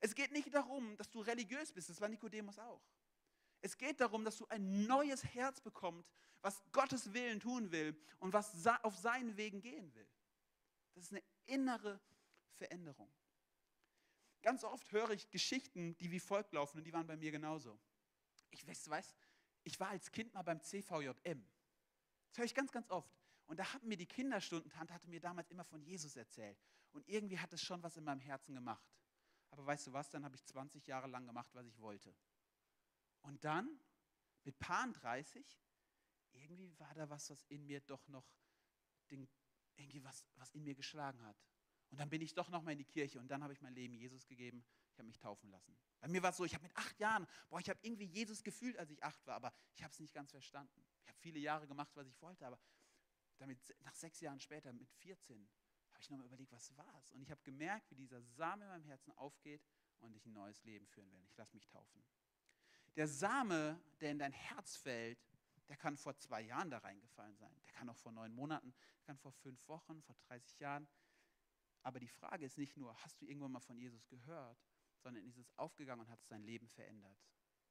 Es 0.05 0.15
geht 0.15 0.33
nicht 0.33 0.53
darum, 0.53 0.99
dass 0.99 1.09
du 1.09 1.23
religiös 1.23 1.73
bist, 1.73 1.89
das 1.89 1.99
war 1.99 2.11
Nikodemus 2.11 2.59
auch. 2.59 2.83
Es 3.63 3.79
geht 3.79 3.99
darum, 4.03 4.23
dass 4.23 4.37
du 4.37 4.47
ein 4.49 4.85
neues 4.87 5.25
Herz 5.25 5.63
bekommst, 5.63 6.15
was 6.43 6.63
Gottes 6.73 7.15
Willen 7.15 7.41
tun 7.41 7.73
will 7.73 7.99
und 8.19 8.35
was 8.35 8.67
auf 8.83 8.99
seinen 8.99 9.35
Wegen 9.39 9.63
gehen 9.63 9.95
will. 9.95 10.07
Das 10.93 11.05
ist 11.05 11.13
eine 11.13 11.23
innere 11.47 11.99
Veränderung. 12.53 13.11
Ganz 14.43 14.63
oft 14.63 14.93
höre 14.93 15.13
ich 15.13 15.31
Geschichten, 15.31 15.97
die 15.97 16.11
wie 16.11 16.21
folgt 16.21 16.53
laufen 16.53 16.77
und 16.77 16.85
die 16.85 16.93
waren 16.93 17.07
bei 17.07 17.17
mir 17.17 17.31
genauso. 17.31 17.81
Ich 18.51 18.67
weiß, 18.67 18.91
weiß 18.91 19.15
ich 19.63 19.81
war 19.81 19.89
als 19.89 20.13
Kind 20.13 20.35
mal 20.35 20.43
beim 20.43 20.61
CVJM. 20.61 21.49
Das 22.29 22.37
höre 22.37 22.45
ich 22.45 22.55
ganz, 22.55 22.73
ganz 22.73 22.91
oft. 22.91 23.11
Und 23.47 23.59
da 23.59 23.73
hatten 23.73 23.89
mir 23.89 23.97
die 23.97 24.05
Kinderstundentante 24.05 24.93
hatte 24.93 25.09
mir 25.09 25.21
damals 25.21 25.51
immer 25.51 25.65
von 25.65 25.81
Jesus 25.81 26.15
erzählt. 26.15 26.59
Und 26.93 27.09
irgendwie 27.09 27.39
hat 27.39 27.55
es 27.55 27.63
schon 27.63 27.83
was 27.83 27.97
in 27.97 28.05
meinem 28.05 28.21
Herzen 28.21 28.55
gemacht. 28.55 28.85
Aber 29.55 29.67
weißt 29.67 29.87
du 29.87 29.93
was, 29.93 30.11
dann 30.11 30.25
habe 30.25 30.35
ich 30.35 30.45
20 30.45 30.85
Jahre 30.89 31.07
lang 31.07 31.27
gemacht, 31.27 31.55
was 31.55 31.65
ich 31.65 31.79
wollte. 31.79 32.13
Und 33.23 33.45
dann, 33.45 33.81
mit 34.43 34.59
Paar 34.59 34.91
30, 34.91 35.47
irgendwie 36.33 36.77
war 36.81 36.93
da 36.95 37.09
was, 37.09 37.31
was 37.31 37.45
in 37.45 37.65
mir 37.65 37.81
doch 37.83 38.09
noch, 38.09 38.29
den, 39.13 39.29
irgendwie 39.77 40.03
was, 40.03 40.25
was 40.35 40.51
in 40.51 40.65
mir 40.65 40.75
geschlagen 40.75 41.23
hat. 41.25 41.41
Und 41.91 42.01
dann 42.01 42.11
bin 42.11 42.21
ich 42.21 42.35
doch 42.35 42.49
noch 42.49 42.63
mal 42.63 42.73
in 42.73 42.79
die 42.79 42.85
Kirche 42.85 43.21
und 43.21 43.29
dann 43.29 43.45
habe 43.45 43.53
ich 43.53 43.61
mein 43.61 43.75
Leben 43.77 43.95
Jesus 43.95 44.27
gegeben. 44.27 44.65
Ich 44.91 44.99
habe 44.99 45.07
mich 45.07 45.21
taufen 45.21 45.49
lassen. 45.51 45.79
Bei 46.01 46.09
mir 46.09 46.21
war 46.21 46.31
es 46.31 46.37
so, 46.37 46.45
ich 46.45 46.55
habe 46.55 46.65
mit 46.65 46.77
acht 46.77 46.99
Jahren, 46.99 47.25
boah, 47.49 47.61
ich 47.61 47.71
habe 47.71 47.79
irgendwie 47.83 48.07
Jesus 48.07 48.43
gefühlt, 48.43 48.77
als 48.77 48.91
ich 48.91 49.05
acht 49.05 49.25
war, 49.25 49.37
aber 49.37 49.55
ich 49.77 49.85
habe 49.85 49.93
es 49.93 50.01
nicht 50.01 50.13
ganz 50.13 50.33
verstanden. 50.33 50.85
Ich 51.03 51.09
habe 51.09 51.19
viele 51.21 51.39
Jahre 51.39 51.69
gemacht, 51.69 51.95
was 51.95 52.09
ich 52.09 52.21
wollte, 52.21 52.45
aber 52.45 52.59
damit, 53.37 53.77
nach 53.83 53.95
sechs 53.95 54.21
Jahren 54.21 54.41
später, 54.41 54.73
mit 54.73 54.91
14, 54.91 55.49
ich 56.05 56.11
nochmal 56.11 56.27
überlegt, 56.27 56.53
was 56.53 56.77
war 56.77 56.95
es? 57.01 57.13
Und 57.13 57.23
ich 57.23 57.31
habe 57.31 57.43
gemerkt, 57.43 57.91
wie 57.91 57.97
dieser 57.97 58.21
Same 58.23 58.65
in 58.65 58.71
meinem 58.71 58.85
Herzen 58.85 59.13
aufgeht 59.13 59.63
und 60.01 60.15
ich 60.15 60.27
ein 60.27 60.33
neues 60.33 60.63
Leben 60.65 60.87
führen 60.87 61.11
will. 61.13 61.23
Ich 61.25 61.37
lasse 61.37 61.55
mich 61.55 61.67
taufen. 61.67 62.05
Der 62.97 63.09
Same, 63.09 63.81
der 64.01 64.13
in 64.13 64.19
dein 64.19 64.33
Herz 64.33 64.77
fällt, 64.77 65.19
der 65.69 65.77
kann 65.77 65.97
vor 65.97 66.17
zwei 66.17 66.43
Jahren 66.43 66.71
da 66.71 66.79
reingefallen 66.79 67.37
sein. 67.37 67.53
Der 67.67 67.73
kann 67.73 67.89
auch 67.89 67.97
vor 67.97 68.13
neun 68.13 68.33
Monaten, 68.33 68.75
der 68.99 69.05
kann 69.07 69.19
vor 69.19 69.33
fünf 69.33 69.67
Wochen, 69.67 70.03
vor 70.03 70.15
30 70.29 70.61
Jahren. 70.61 70.87
Aber 71.83 71.99
die 71.99 72.09
Frage 72.09 72.45
ist 72.45 72.59
nicht 72.59 72.77
nur, 72.77 72.95
hast 73.03 73.21
du 73.21 73.27
irgendwann 73.27 73.53
mal 73.53 73.61
von 73.61 73.79
Jesus 73.79 74.07
gehört, 74.09 74.59
sondern 74.99 75.25
ist 75.25 75.39
es 75.39 75.51
aufgegangen 75.59 76.03
und 76.03 76.11
hat 76.11 76.23
sein 76.27 76.43
Leben 76.43 76.69
verändert. 76.69 77.19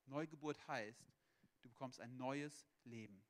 Neugeburt 0.06 0.68
heißt, 0.68 1.14
du 1.62 1.70
bekommst 1.70 2.00
ein 2.00 2.18
neues 2.18 2.68
Leben. 2.84 3.24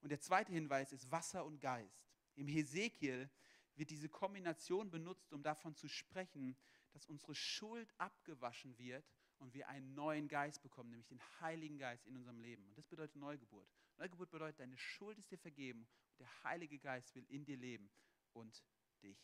Und 0.00 0.10
der 0.10 0.20
zweite 0.20 0.52
Hinweis 0.52 0.92
ist 0.92 1.10
Wasser 1.10 1.44
und 1.44 1.60
Geist. 1.60 2.10
Im 2.34 2.46
Hesekiel 2.46 3.30
wird 3.78 3.90
diese 3.90 4.08
Kombination 4.08 4.90
benutzt, 4.90 5.32
um 5.32 5.42
davon 5.42 5.74
zu 5.74 5.88
sprechen, 5.88 6.56
dass 6.92 7.06
unsere 7.06 7.34
Schuld 7.34 7.92
abgewaschen 7.98 8.76
wird 8.78 9.04
und 9.38 9.54
wir 9.54 9.68
einen 9.68 9.94
neuen 9.94 10.28
Geist 10.28 10.62
bekommen, 10.62 10.90
nämlich 10.90 11.06
den 11.06 11.22
Heiligen 11.40 11.78
Geist 11.78 12.06
in 12.06 12.16
unserem 12.16 12.40
Leben. 12.40 12.66
Und 12.68 12.76
das 12.76 12.88
bedeutet 12.88 13.16
Neugeburt. 13.16 13.68
Neugeburt 13.96 14.30
bedeutet, 14.30 14.60
deine 14.60 14.76
Schuld 14.76 15.18
ist 15.18 15.30
dir 15.30 15.38
vergeben 15.38 15.86
und 16.10 16.20
der 16.20 16.44
Heilige 16.44 16.78
Geist 16.78 17.14
will 17.14 17.24
in 17.28 17.44
dir 17.44 17.56
leben 17.56 17.90
und 18.32 18.64
dich 19.02 19.18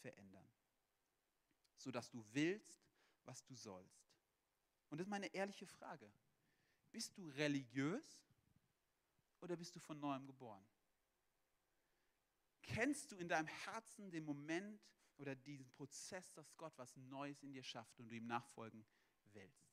verändern, 0.00 0.48
sodass 1.76 2.10
du 2.10 2.24
willst, 2.32 2.86
was 3.24 3.44
du 3.44 3.54
sollst. 3.54 4.08
Und 4.88 4.98
das 4.98 5.06
ist 5.06 5.10
meine 5.10 5.32
ehrliche 5.34 5.66
Frage. 5.66 6.12
Bist 6.90 7.16
du 7.16 7.28
religiös 7.28 8.24
oder 9.40 9.56
bist 9.56 9.74
du 9.76 9.80
von 9.80 9.98
neuem 10.00 10.26
geboren? 10.26 10.64
Kennst 12.62 13.12
du 13.12 13.16
in 13.16 13.28
deinem 13.28 13.48
Herzen 13.48 14.10
den 14.10 14.24
Moment 14.24 14.80
oder 15.16 15.34
diesen 15.34 15.68
Prozess, 15.70 16.32
dass 16.34 16.56
Gott 16.56 16.72
was 16.76 16.96
Neues 16.96 17.42
in 17.42 17.52
dir 17.52 17.62
schafft 17.62 17.98
und 17.98 18.08
du 18.08 18.16
ihm 18.16 18.26
nachfolgen 18.26 18.84
willst? 19.32 19.70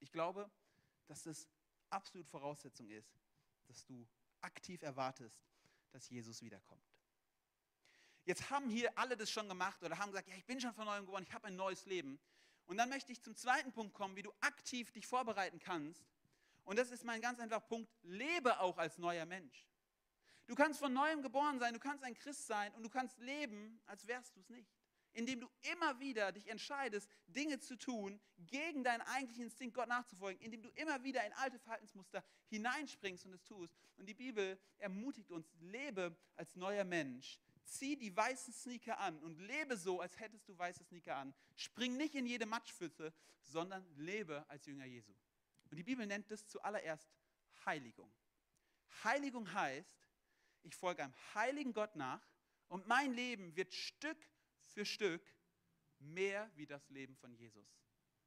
Ich 0.00 0.12
glaube, 0.12 0.50
dass 1.06 1.22
das 1.22 1.48
absolut 1.90 2.26
Voraussetzung 2.28 2.90
ist, 2.90 3.16
dass 3.66 3.84
du 3.84 4.06
aktiv 4.40 4.82
erwartest, 4.82 5.46
dass 5.92 6.08
Jesus 6.08 6.42
wiederkommt. 6.42 6.82
Jetzt 8.24 8.50
haben 8.50 8.68
hier 8.68 8.96
alle 8.98 9.16
das 9.16 9.30
schon 9.30 9.48
gemacht 9.48 9.82
oder 9.82 9.98
haben 9.98 10.10
gesagt, 10.10 10.28
ja, 10.28 10.34
ich 10.34 10.44
bin 10.44 10.60
schon 10.60 10.74
von 10.74 10.84
neuem 10.84 11.06
geworden, 11.06 11.24
ich 11.26 11.32
habe 11.32 11.46
ein 11.46 11.56
neues 11.56 11.86
Leben. 11.86 12.18
Und 12.66 12.76
dann 12.76 12.88
möchte 12.88 13.12
ich 13.12 13.22
zum 13.22 13.36
zweiten 13.36 13.72
Punkt 13.72 13.94
kommen, 13.94 14.16
wie 14.16 14.22
du 14.22 14.32
aktiv 14.40 14.90
dich 14.90 15.06
vorbereiten 15.06 15.60
kannst. 15.60 16.04
Und 16.64 16.76
das 16.76 16.90
ist 16.90 17.04
mein 17.04 17.20
ganz 17.20 17.38
einfacher 17.38 17.60
Punkt, 17.60 17.88
lebe 18.02 18.58
auch 18.58 18.76
als 18.78 18.98
neuer 18.98 19.24
Mensch. 19.24 19.64
Du 20.46 20.54
kannst 20.54 20.78
von 20.78 20.92
neuem 20.92 21.22
geboren 21.22 21.58
sein, 21.58 21.74
du 21.74 21.80
kannst 21.80 22.04
ein 22.04 22.14
Christ 22.14 22.46
sein 22.46 22.72
und 22.74 22.82
du 22.82 22.88
kannst 22.88 23.18
leben, 23.18 23.80
als 23.86 24.06
wärst 24.06 24.36
du 24.36 24.40
es 24.40 24.48
nicht. 24.48 24.70
Indem 25.12 25.40
du 25.40 25.50
immer 25.72 25.98
wieder 25.98 26.30
dich 26.30 26.46
entscheidest, 26.48 27.10
Dinge 27.26 27.58
zu 27.58 27.76
tun, 27.76 28.20
gegen 28.38 28.84
deinen 28.84 29.00
eigentlichen 29.00 29.44
Instinkt 29.44 29.74
Gott 29.74 29.88
nachzufolgen, 29.88 30.40
indem 30.42 30.62
du 30.62 30.68
immer 30.70 31.02
wieder 31.04 31.24
in 31.24 31.32
alte 31.32 31.58
Verhaltensmuster 31.58 32.22
hineinspringst 32.48 33.24
und 33.24 33.32
es 33.32 33.42
tust. 33.42 33.74
Und 33.96 34.06
die 34.06 34.14
Bibel 34.14 34.58
ermutigt 34.76 35.30
uns, 35.32 35.50
lebe 35.58 36.14
als 36.36 36.54
neuer 36.54 36.84
Mensch. 36.84 37.40
Zieh 37.64 37.96
die 37.96 38.14
weißen 38.14 38.52
Sneaker 38.52 38.98
an 39.00 39.18
und 39.20 39.38
lebe 39.38 39.76
so, 39.76 40.00
als 40.00 40.20
hättest 40.20 40.48
du 40.48 40.56
weiße 40.56 40.84
Sneaker 40.84 41.16
an. 41.16 41.34
Spring 41.56 41.96
nicht 41.96 42.14
in 42.14 42.26
jede 42.26 42.46
Matschpfütze, 42.46 43.12
sondern 43.42 43.84
lebe 43.96 44.44
als 44.48 44.66
Jünger 44.66 44.84
Jesu. 44.84 45.12
Und 45.70 45.76
die 45.76 45.82
Bibel 45.82 46.06
nennt 46.06 46.30
das 46.30 46.46
zuallererst 46.46 47.10
Heiligung. 47.64 48.12
Heiligung 49.02 49.52
heißt, 49.52 50.05
ich 50.66 50.74
folge 50.74 51.04
einem 51.04 51.14
heiligen 51.34 51.72
Gott 51.72 51.94
nach 51.94 52.26
und 52.68 52.86
mein 52.86 53.12
Leben 53.12 53.54
wird 53.56 53.72
Stück 53.72 54.18
für 54.58 54.84
Stück 54.84 55.22
mehr 55.98 56.50
wie 56.56 56.66
das 56.66 56.88
Leben 56.90 57.14
von 57.16 57.32
Jesus. 57.32 57.68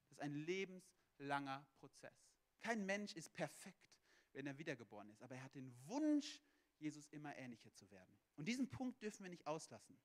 Das 0.03 0.13
ist 0.13 0.21
ein 0.21 0.33
lebenslanger 0.33 1.67
Prozess. 1.75 2.15
Kein 2.61 2.85
Mensch 2.85 3.13
ist 3.13 3.33
perfekt, 3.33 3.93
wenn 4.31 4.47
er 4.47 4.57
wiedergeboren 4.57 5.09
ist, 5.09 5.21
aber 5.21 5.35
er 5.35 5.43
hat 5.43 5.55
den 5.55 5.73
Wunsch, 5.87 6.41
Jesus 6.77 7.09
immer 7.09 7.35
ähnlicher 7.37 7.73
zu 7.73 7.89
werden. 7.91 8.17
Und 8.35 8.47
diesen 8.47 8.69
Punkt 8.69 9.01
dürfen 9.01 9.23
wir 9.23 9.29
nicht 9.29 9.45
auslassen. 9.45 9.99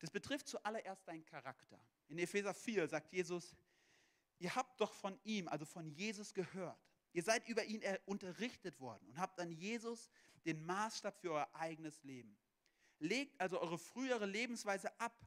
Das 0.00 0.10
betrifft 0.10 0.48
zuallererst 0.48 1.08
deinen 1.08 1.24
Charakter. 1.24 1.82
In 2.08 2.18
Epheser 2.18 2.52
4 2.52 2.88
sagt 2.88 3.10
Jesus, 3.10 3.56
ihr 4.38 4.54
habt 4.54 4.78
doch 4.80 4.92
von 4.92 5.18
ihm, 5.24 5.48
also 5.48 5.64
von 5.64 5.88
Jesus 5.88 6.34
gehört. 6.34 6.91
Ihr 7.12 7.22
seid 7.22 7.46
über 7.48 7.64
ihn 7.64 7.82
unterrichtet 8.06 8.80
worden 8.80 9.06
und 9.08 9.18
habt 9.18 9.38
an 9.38 9.50
Jesus 9.50 10.10
den 10.44 10.64
Maßstab 10.64 11.18
für 11.20 11.32
euer 11.32 11.54
eigenes 11.54 12.02
Leben. 12.02 12.38
Legt 12.98 13.40
also 13.40 13.60
eure 13.60 13.78
frühere 13.78 14.26
Lebensweise 14.26 14.98
ab. 15.00 15.26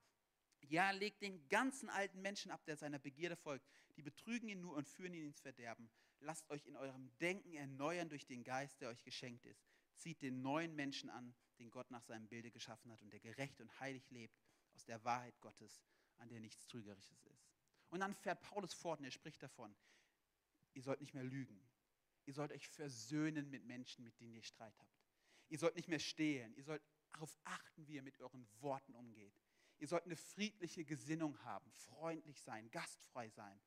Ja, 0.61 0.91
legt 0.91 1.21
den 1.21 1.47
ganzen 1.47 1.89
alten 1.89 2.21
Menschen 2.21 2.49
ab, 2.49 2.65
der 2.65 2.75
seiner 2.75 2.97
Begierde 2.97 3.35
folgt. 3.35 3.67
Die 3.97 4.01
betrügen 4.01 4.49
ihn 4.49 4.61
nur 4.61 4.75
und 4.75 4.87
führen 4.87 5.13
ihn 5.13 5.25
ins 5.25 5.39
Verderben. 5.39 5.89
Lasst 6.21 6.49
euch 6.49 6.65
in 6.65 6.75
eurem 6.75 7.15
Denken 7.19 7.53
erneuern 7.53 8.09
durch 8.09 8.25
den 8.25 8.43
Geist, 8.43 8.81
der 8.81 8.89
euch 8.89 9.03
geschenkt 9.03 9.45
ist. 9.45 9.63
Zieht 9.95 10.21
den 10.21 10.41
neuen 10.41 10.75
Menschen 10.75 11.09
an, 11.09 11.35
den 11.59 11.69
Gott 11.69 11.91
nach 11.91 12.03
seinem 12.03 12.27
Bilde 12.27 12.49
geschaffen 12.49 12.91
hat 12.91 13.01
und 13.01 13.11
der 13.11 13.19
gerecht 13.19 13.61
und 13.61 13.79
heilig 13.79 14.09
lebt, 14.09 14.41
aus 14.73 14.85
der 14.85 15.03
Wahrheit 15.03 15.39
Gottes, 15.39 15.83
an 16.17 16.29
der 16.29 16.39
nichts 16.39 16.67
Trügerisches 16.67 17.23
ist. 17.25 17.47
Und 17.89 17.99
dann 17.99 18.13
fährt 18.13 18.41
Paulus 18.41 18.73
fort 18.73 18.99
und 18.99 19.05
er 19.05 19.11
spricht 19.11 19.43
davon, 19.43 19.75
ihr 20.73 20.81
sollt 20.81 20.99
nicht 20.99 21.13
mehr 21.13 21.23
lügen. 21.23 21.61
Ihr 22.25 22.33
sollt 22.33 22.51
euch 22.51 22.67
versöhnen 22.67 23.49
mit 23.49 23.65
Menschen, 23.65 24.03
mit 24.03 24.19
denen 24.19 24.33
ihr 24.33 24.43
Streit 24.43 24.77
habt. 24.79 24.95
Ihr 25.49 25.59
sollt 25.59 25.75
nicht 25.75 25.87
mehr 25.87 25.99
stehlen. 25.99 26.53
Ihr 26.55 26.63
sollt 26.63 26.83
darauf 27.11 27.37
achten, 27.43 27.87
wie 27.87 27.93
ihr 27.95 28.01
mit 28.01 28.19
euren 28.19 28.47
Worten 28.59 28.95
umgeht. 28.95 29.33
Ihr 29.77 29.87
sollt 29.87 30.05
eine 30.05 30.15
friedliche 30.15 30.85
Gesinnung 30.85 31.37
haben, 31.43 31.69
freundlich 31.71 32.41
sein, 32.41 32.69
gastfrei 32.71 33.29
sein. 33.29 33.59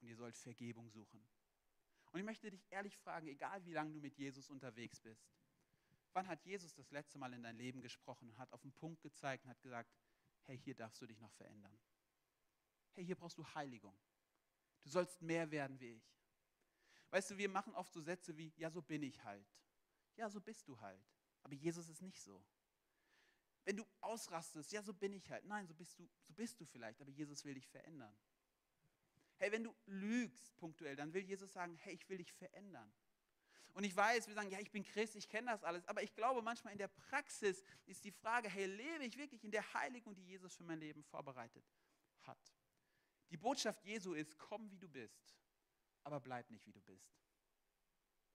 Und 0.00 0.08
ihr 0.08 0.16
sollt 0.16 0.36
Vergebung 0.36 0.90
suchen. 0.90 1.24
Und 2.12 2.18
ich 2.18 2.24
möchte 2.24 2.50
dich 2.50 2.64
ehrlich 2.70 2.96
fragen, 2.96 3.26
egal 3.26 3.64
wie 3.64 3.72
lange 3.72 3.92
du 3.92 4.00
mit 4.00 4.16
Jesus 4.16 4.50
unterwegs 4.50 5.00
bist, 5.00 5.26
wann 6.12 6.28
hat 6.28 6.44
Jesus 6.44 6.74
das 6.74 6.90
letzte 6.90 7.18
Mal 7.18 7.32
in 7.32 7.42
dein 7.42 7.56
Leben 7.56 7.80
gesprochen 7.80 8.28
und 8.28 8.38
hat 8.38 8.52
auf 8.52 8.62
den 8.62 8.72
Punkt 8.72 9.02
gezeigt 9.02 9.44
und 9.44 9.50
hat 9.50 9.60
gesagt, 9.62 9.90
hey, 10.44 10.58
hier 10.58 10.74
darfst 10.74 11.00
du 11.00 11.06
dich 11.06 11.18
noch 11.18 11.32
verändern. 11.32 11.76
Hey, 12.92 13.04
hier 13.04 13.16
brauchst 13.16 13.38
du 13.38 13.44
Heiligung. 13.54 13.96
Du 14.82 14.90
sollst 14.90 15.20
mehr 15.22 15.50
werden 15.50 15.80
wie 15.80 15.94
ich. 15.94 16.14
Weißt 17.14 17.30
du, 17.30 17.38
wir 17.38 17.48
machen 17.48 17.72
oft 17.76 17.92
so 17.92 18.00
Sätze 18.00 18.36
wie, 18.36 18.52
ja, 18.56 18.68
so 18.68 18.82
bin 18.82 19.04
ich 19.04 19.22
halt. 19.22 19.46
Ja, 20.16 20.28
so 20.28 20.40
bist 20.40 20.66
du 20.66 20.80
halt. 20.80 21.00
Aber 21.44 21.54
Jesus 21.54 21.88
ist 21.88 22.02
nicht 22.02 22.20
so. 22.20 22.44
Wenn 23.62 23.76
du 23.76 23.86
ausrastest, 24.00 24.72
ja, 24.72 24.82
so 24.82 24.92
bin 24.92 25.12
ich 25.12 25.30
halt. 25.30 25.44
Nein, 25.44 25.64
so 25.68 25.74
bist 25.74 25.96
du, 25.96 26.10
so 26.24 26.32
bist 26.32 26.60
du 26.60 26.64
vielleicht, 26.64 27.00
aber 27.00 27.12
Jesus 27.12 27.44
will 27.44 27.54
dich 27.54 27.68
verändern. 27.68 28.12
Hey, 29.36 29.52
wenn 29.52 29.62
du 29.62 29.72
lügst 29.86 30.56
punktuell, 30.56 30.96
dann 30.96 31.14
will 31.14 31.22
Jesus 31.22 31.52
sagen, 31.52 31.76
hey, 31.76 31.94
ich 31.94 32.08
will 32.08 32.18
dich 32.18 32.32
verändern. 32.32 32.92
Und 33.74 33.84
ich 33.84 33.94
weiß, 33.94 34.26
wir 34.26 34.34
sagen, 34.34 34.50
ja, 34.50 34.58
ich 34.58 34.72
bin 34.72 34.82
Christ, 34.82 35.14
ich 35.14 35.28
kenne 35.28 35.52
das 35.52 35.62
alles, 35.62 35.86
aber 35.86 36.02
ich 36.02 36.16
glaube, 36.16 36.42
manchmal 36.42 36.72
in 36.72 36.80
der 36.80 36.88
Praxis 36.88 37.62
ist 37.86 38.02
die 38.02 38.10
Frage, 38.10 38.48
hey, 38.48 38.66
lebe 38.66 39.04
ich 39.04 39.16
wirklich 39.16 39.44
in 39.44 39.52
der 39.52 39.72
Heiligung, 39.72 40.16
die 40.16 40.26
Jesus 40.26 40.56
für 40.56 40.64
mein 40.64 40.80
Leben 40.80 41.04
vorbereitet 41.04 41.64
hat? 42.22 42.56
Die 43.30 43.36
Botschaft 43.36 43.84
Jesu 43.84 44.14
ist, 44.14 44.36
komm 44.36 44.68
wie 44.72 44.78
du 44.78 44.88
bist, 44.88 45.32
aber 46.04 46.20
bleib 46.20 46.50
nicht 46.50 46.66
wie 46.66 46.72
du 46.72 46.80
bist. 46.82 47.18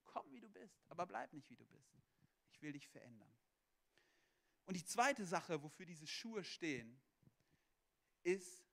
Komm 0.04 0.30
wie 0.32 0.40
du 0.40 0.48
bist, 0.48 0.84
aber 0.88 1.06
bleib 1.06 1.32
nicht 1.32 1.48
wie 1.50 1.56
du 1.56 1.64
bist. 1.66 1.96
Ich 2.50 2.60
will 2.60 2.72
dich 2.72 2.86
verändern. 2.88 3.32
Und 4.66 4.76
die 4.76 4.84
zweite 4.84 5.24
Sache, 5.24 5.62
wofür 5.62 5.86
diese 5.86 6.06
Schuhe 6.06 6.44
stehen, 6.44 7.00
ist 8.22 8.64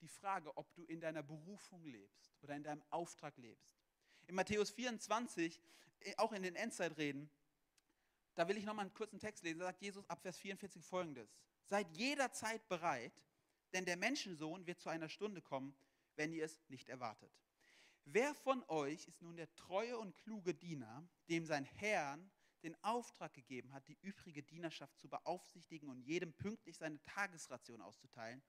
die 0.00 0.08
Frage, 0.08 0.56
ob 0.56 0.74
du 0.74 0.84
in 0.84 1.00
deiner 1.00 1.22
Berufung 1.22 1.84
lebst 1.84 2.34
oder 2.42 2.56
in 2.56 2.62
deinem 2.62 2.82
Auftrag 2.90 3.36
lebst. 3.36 3.78
In 4.26 4.34
Matthäus 4.34 4.70
24, 4.70 5.60
äh, 6.00 6.16
auch 6.16 6.32
in 6.32 6.42
den 6.42 6.56
Endzeitreden, 6.56 7.30
da 8.34 8.48
will 8.48 8.56
ich 8.56 8.64
nochmal 8.64 8.86
einen 8.86 8.94
kurzen 8.94 9.18
Text 9.18 9.44
lesen. 9.44 9.58
Da 9.58 9.66
sagt 9.66 9.82
Jesus 9.82 10.08
ab 10.08 10.22
Vers 10.22 10.38
44 10.38 10.84
folgendes: 10.84 11.36
Seid 11.64 11.90
jederzeit 11.96 12.66
bereit, 12.68 13.12
denn 13.72 13.84
der 13.84 13.96
Menschensohn 13.96 14.66
wird 14.66 14.80
zu 14.80 14.88
einer 14.88 15.08
Stunde 15.08 15.42
kommen, 15.42 15.74
wenn 16.16 16.32
ihr 16.32 16.44
es 16.44 16.60
nicht 16.68 16.88
erwartet. 16.88 17.32
Wer 18.04 18.34
von 18.34 18.64
euch 18.68 19.06
ist 19.06 19.22
nun 19.22 19.36
der 19.36 19.52
treue 19.54 19.98
und 19.98 20.16
kluge 20.16 20.54
Diener, 20.54 21.06
dem 21.28 21.44
sein 21.44 21.64
Herrn 21.64 22.30
den 22.62 22.76
Auftrag 22.82 23.32
gegeben 23.32 23.72
hat, 23.72 23.86
die 23.88 23.98
übrige 24.02 24.42
Dienerschaft 24.42 24.98
zu 24.98 25.08
beaufsichtigen 25.08 25.88
und 25.88 26.00
jedem 26.00 26.32
pünktlich 26.32 26.76
seine 26.76 27.00
Tagesration 27.02 27.80
auszuteilen? 27.80 28.42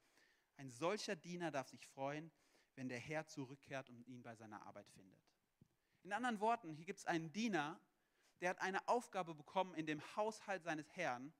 Ein 0.58 0.70
solcher 0.70 1.16
Diener 1.16 1.52
darf 1.52 1.70
sich 1.70 1.86
freuen, 1.88 2.32
wenn 2.76 2.90
der 2.90 3.00
Herr 3.00 3.28
zurückkehrt 3.28 3.90
und 3.90 4.06
ihn 4.08 4.24
bei 4.24 4.36
seiner 4.36 4.66
Arbeit 4.66 4.90
findet. 4.90 5.20
In 6.04 6.14
anderen 6.14 6.40
Worten, 6.40 6.74
hier 6.74 6.86
gibt 6.86 7.00
es 7.00 7.06
einen 7.06 7.32
Diener, 7.32 7.80
der 8.40 8.50
hat 8.50 8.60
eine 8.60 8.88
Aufgabe 8.88 9.36
bekommen 9.36 9.76
in 9.76 9.86
dem 9.86 10.02
Haushalt 10.16 10.64
seines 10.64 10.92
Herrn 10.96 11.34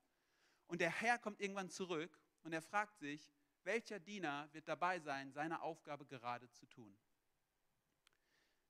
und 0.68 0.80
der 0.80 0.90
Herr 0.90 1.18
kommt 1.18 1.40
irgendwann 1.40 1.68
zurück 1.68 2.20
und 2.42 2.52
er 2.52 2.62
fragt 2.62 2.98
sich, 2.98 3.32
welcher 3.64 3.98
Diener 3.98 4.48
wird 4.52 4.68
dabei 4.68 5.00
sein, 5.00 5.32
seine 5.32 5.62
Aufgabe 5.62 6.06
gerade 6.06 6.50
zu 6.50 6.66
tun. 6.66 6.96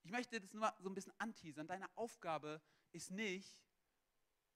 Ich 0.03 0.11
möchte 0.11 0.39
das 0.39 0.53
nur 0.53 0.73
so 0.79 0.89
ein 0.89 0.93
bisschen 0.93 1.13
anteasern. 1.19 1.67
Deine 1.67 1.89
Aufgabe 1.97 2.61
ist 2.91 3.11
nicht, 3.11 3.63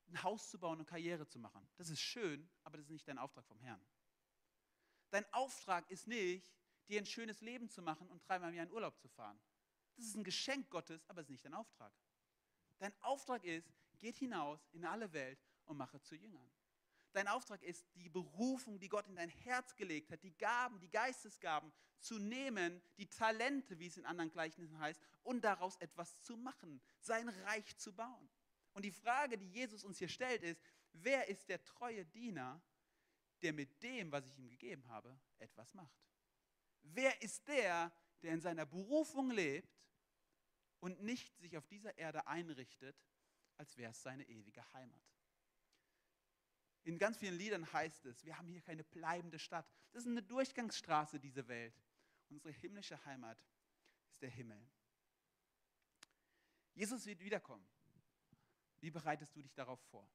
ein 0.10 0.24
Haus 0.24 0.50
zu 0.50 0.60
bauen 0.60 0.80
und 0.80 0.86
Karriere 0.86 1.28
zu 1.28 1.40
machen. 1.40 1.68
Das 1.76 1.90
ist 1.90 2.00
schön, 2.00 2.50
aber 2.64 2.78
das 2.78 2.86
ist 2.86 2.92
nicht 2.92 3.08
dein 3.08 3.18
Auftrag 3.18 3.46
vom 3.46 3.60
Herrn. 3.60 3.86
Dein 5.10 5.26
Auftrag 5.34 5.90
ist 5.90 6.08
nicht, 6.08 6.54
dir 6.88 7.00
ein 7.00 7.06
schönes 7.06 7.42
Leben 7.42 7.70
zu 7.70 7.82
machen 7.82 8.08
und 8.10 8.26
dreimal 8.28 8.50
im 8.50 8.56
Jahr 8.56 8.66
in 8.66 8.72
Urlaub 8.72 9.00
zu 9.00 9.08
fahren. 9.10 9.40
Das 9.96 10.06
ist 10.06 10.16
ein 10.16 10.24
Geschenk 10.24 10.70
Gottes, 10.70 11.04
aber 11.10 11.22
es 11.22 11.28
ist 11.28 11.32
nicht 11.32 11.46
dein 11.46 11.54
Auftrag. 11.54 11.94
Dein 12.78 12.94
Auftrag 13.02 13.44
ist, 13.44 13.74
geht 14.00 14.18
hinaus 14.18 14.68
in 14.72 14.86
alle 14.86 15.12
Welt 15.12 15.40
und 15.66 15.78
mache 15.78 16.00
zu 16.02 16.16
Jüngern. 16.16 16.50
Dein 17.18 17.30
Auftrag 17.30 17.64
ist, 17.64 17.84
die 17.96 18.10
Berufung, 18.10 18.78
die 18.78 18.90
Gott 18.90 19.08
in 19.08 19.16
dein 19.16 19.32
Herz 19.32 19.76
gelegt 19.76 20.12
hat, 20.12 20.22
die 20.22 20.38
Gaben, 20.38 20.80
die 20.80 20.92
Geistesgaben 20.92 21.74
zu 21.98 22.20
nehmen, 22.20 22.80
die 23.00 23.10
Talente, 23.10 23.80
wie 23.80 23.88
es 23.88 23.98
in 23.98 24.06
anderen 24.06 24.30
Gleichnissen 24.30 24.78
heißt, 24.78 25.02
und 25.24 25.44
daraus 25.44 25.78
etwas 25.78 26.22
zu 26.22 26.38
machen, 26.38 26.80
sein 27.00 27.28
Reich 27.28 27.76
zu 27.78 27.92
bauen. 27.92 28.30
Und 28.74 28.86
die 28.86 28.92
Frage, 28.92 29.36
die 29.40 29.50
Jesus 29.50 29.84
uns 29.84 29.98
hier 29.98 30.10
stellt, 30.10 30.44
ist, 30.44 30.62
wer 30.94 31.28
ist 31.28 31.50
der 31.50 31.64
treue 31.64 32.06
Diener, 32.06 32.62
der 33.42 33.52
mit 33.52 33.82
dem, 33.82 34.12
was 34.12 34.28
ich 34.28 34.38
ihm 34.38 34.48
gegeben 34.48 34.88
habe, 34.88 35.20
etwas 35.40 35.74
macht? 35.74 35.98
Wer 36.84 37.20
ist 37.24 37.48
der, 37.48 37.92
der 38.22 38.34
in 38.34 38.42
seiner 38.42 38.68
Berufung 38.68 39.32
lebt 39.32 39.76
und 40.82 41.02
nicht 41.02 41.36
sich 41.40 41.58
auf 41.58 41.66
dieser 41.66 41.98
Erde 41.98 42.28
einrichtet, 42.28 42.96
als 43.56 43.76
wäre 43.76 43.90
es 43.90 44.04
seine 44.04 44.24
ewige 44.30 44.72
Heimat? 44.74 45.17
In 46.84 46.98
ganz 46.98 47.18
vielen 47.18 47.36
Liedern 47.36 47.72
heißt 47.74 48.06
es, 48.06 48.24
wir 48.24 48.38
haben 48.38 48.48
hier 48.48 48.62
keine 48.62 48.84
bleibende 48.84 49.40
Stadt. 49.40 49.68
Das 49.92 50.04
ist 50.04 50.10
eine 50.10 50.24
Durchgangsstraße, 50.24 51.20
diese 51.20 51.48
Welt. 51.48 51.74
Unsere 52.30 52.52
himmlische 52.52 53.04
Heimat 53.06 53.38
ist 54.10 54.22
der 54.22 54.30
Himmel. 54.30 54.62
Jesus 56.74 57.06
wird 57.06 57.22
wiederkommen. 57.22 57.68
Wie 58.80 58.92
bereitest 58.92 59.36
du 59.36 59.42
dich 59.42 59.54
darauf 59.54 59.80
vor? 59.90 60.08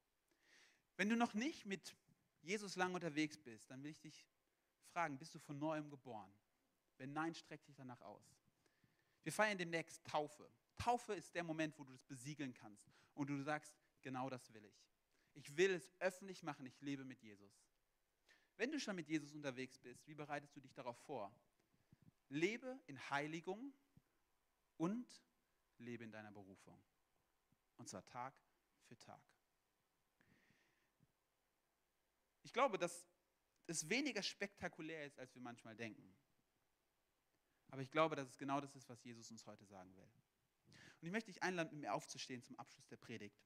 Wenn 0.96 1.08
du 1.08 1.16
noch 1.16 1.34
nicht 1.34 1.66
mit 1.66 1.96
Jesus 2.42 2.76
lang 2.76 2.94
unterwegs 2.94 3.38
bist, 3.38 3.70
dann 3.70 3.82
will 3.82 3.90
ich 3.90 4.00
dich 4.00 4.26
fragen, 4.92 5.18
bist 5.18 5.34
du 5.34 5.38
von 5.38 5.58
neuem 5.58 5.90
geboren? 5.90 6.32
Wenn 6.98 7.12
nein, 7.12 7.34
streck 7.34 7.64
dich 7.64 7.74
danach 7.74 8.00
aus. 8.02 8.24
Wir 9.22 9.32
feiern 9.32 9.58
demnächst 9.58 10.04
Taufe. 10.04 10.48
Taufe 10.76 11.14
ist 11.14 11.34
der 11.34 11.44
Moment, 11.44 11.78
wo 11.78 11.84
du 11.84 11.92
das 11.92 12.04
besiegeln 12.04 12.52
kannst 12.54 12.88
und 13.14 13.28
du 13.28 13.42
sagst, 13.42 13.74
genau 14.00 14.28
das 14.28 14.52
will 14.52 14.64
ich. 14.64 14.91
Ich 15.34 15.56
will 15.56 15.72
es 15.72 15.90
öffentlich 15.98 16.42
machen, 16.42 16.66
ich 16.66 16.80
lebe 16.80 17.04
mit 17.04 17.22
Jesus. 17.22 17.52
Wenn 18.56 18.70
du 18.70 18.78
schon 18.78 18.96
mit 18.96 19.08
Jesus 19.08 19.32
unterwegs 19.32 19.78
bist, 19.78 20.06
wie 20.06 20.14
bereitest 20.14 20.54
du 20.54 20.60
dich 20.60 20.74
darauf 20.74 20.98
vor? 21.04 21.34
Lebe 22.28 22.80
in 22.86 22.98
Heiligung 23.10 23.72
und 24.76 25.06
lebe 25.78 26.04
in 26.04 26.12
deiner 26.12 26.32
Berufung. 26.32 26.82
Und 27.76 27.88
zwar 27.88 28.04
Tag 28.04 28.34
für 28.84 28.98
Tag. 28.98 29.22
Ich 32.42 32.52
glaube, 32.52 32.78
dass 32.78 33.06
es 33.66 33.88
weniger 33.88 34.22
spektakulär 34.22 35.06
ist, 35.06 35.18
als 35.18 35.34
wir 35.34 35.42
manchmal 35.42 35.74
denken. 35.74 36.14
Aber 37.68 37.80
ich 37.80 37.90
glaube, 37.90 38.16
dass 38.16 38.28
es 38.28 38.36
genau 38.36 38.60
das 38.60 38.76
ist, 38.76 38.88
was 38.88 39.02
Jesus 39.02 39.30
uns 39.30 39.46
heute 39.46 39.64
sagen 39.64 39.94
will. 39.96 40.08
Und 41.00 41.06
ich 41.06 41.10
möchte 41.10 41.32
dich 41.32 41.42
einladen, 41.42 41.70
mit 41.72 41.80
mir 41.80 41.94
aufzustehen 41.94 42.42
zum 42.42 42.58
Abschluss 42.58 42.86
der 42.88 42.98
Predigt. 42.98 43.42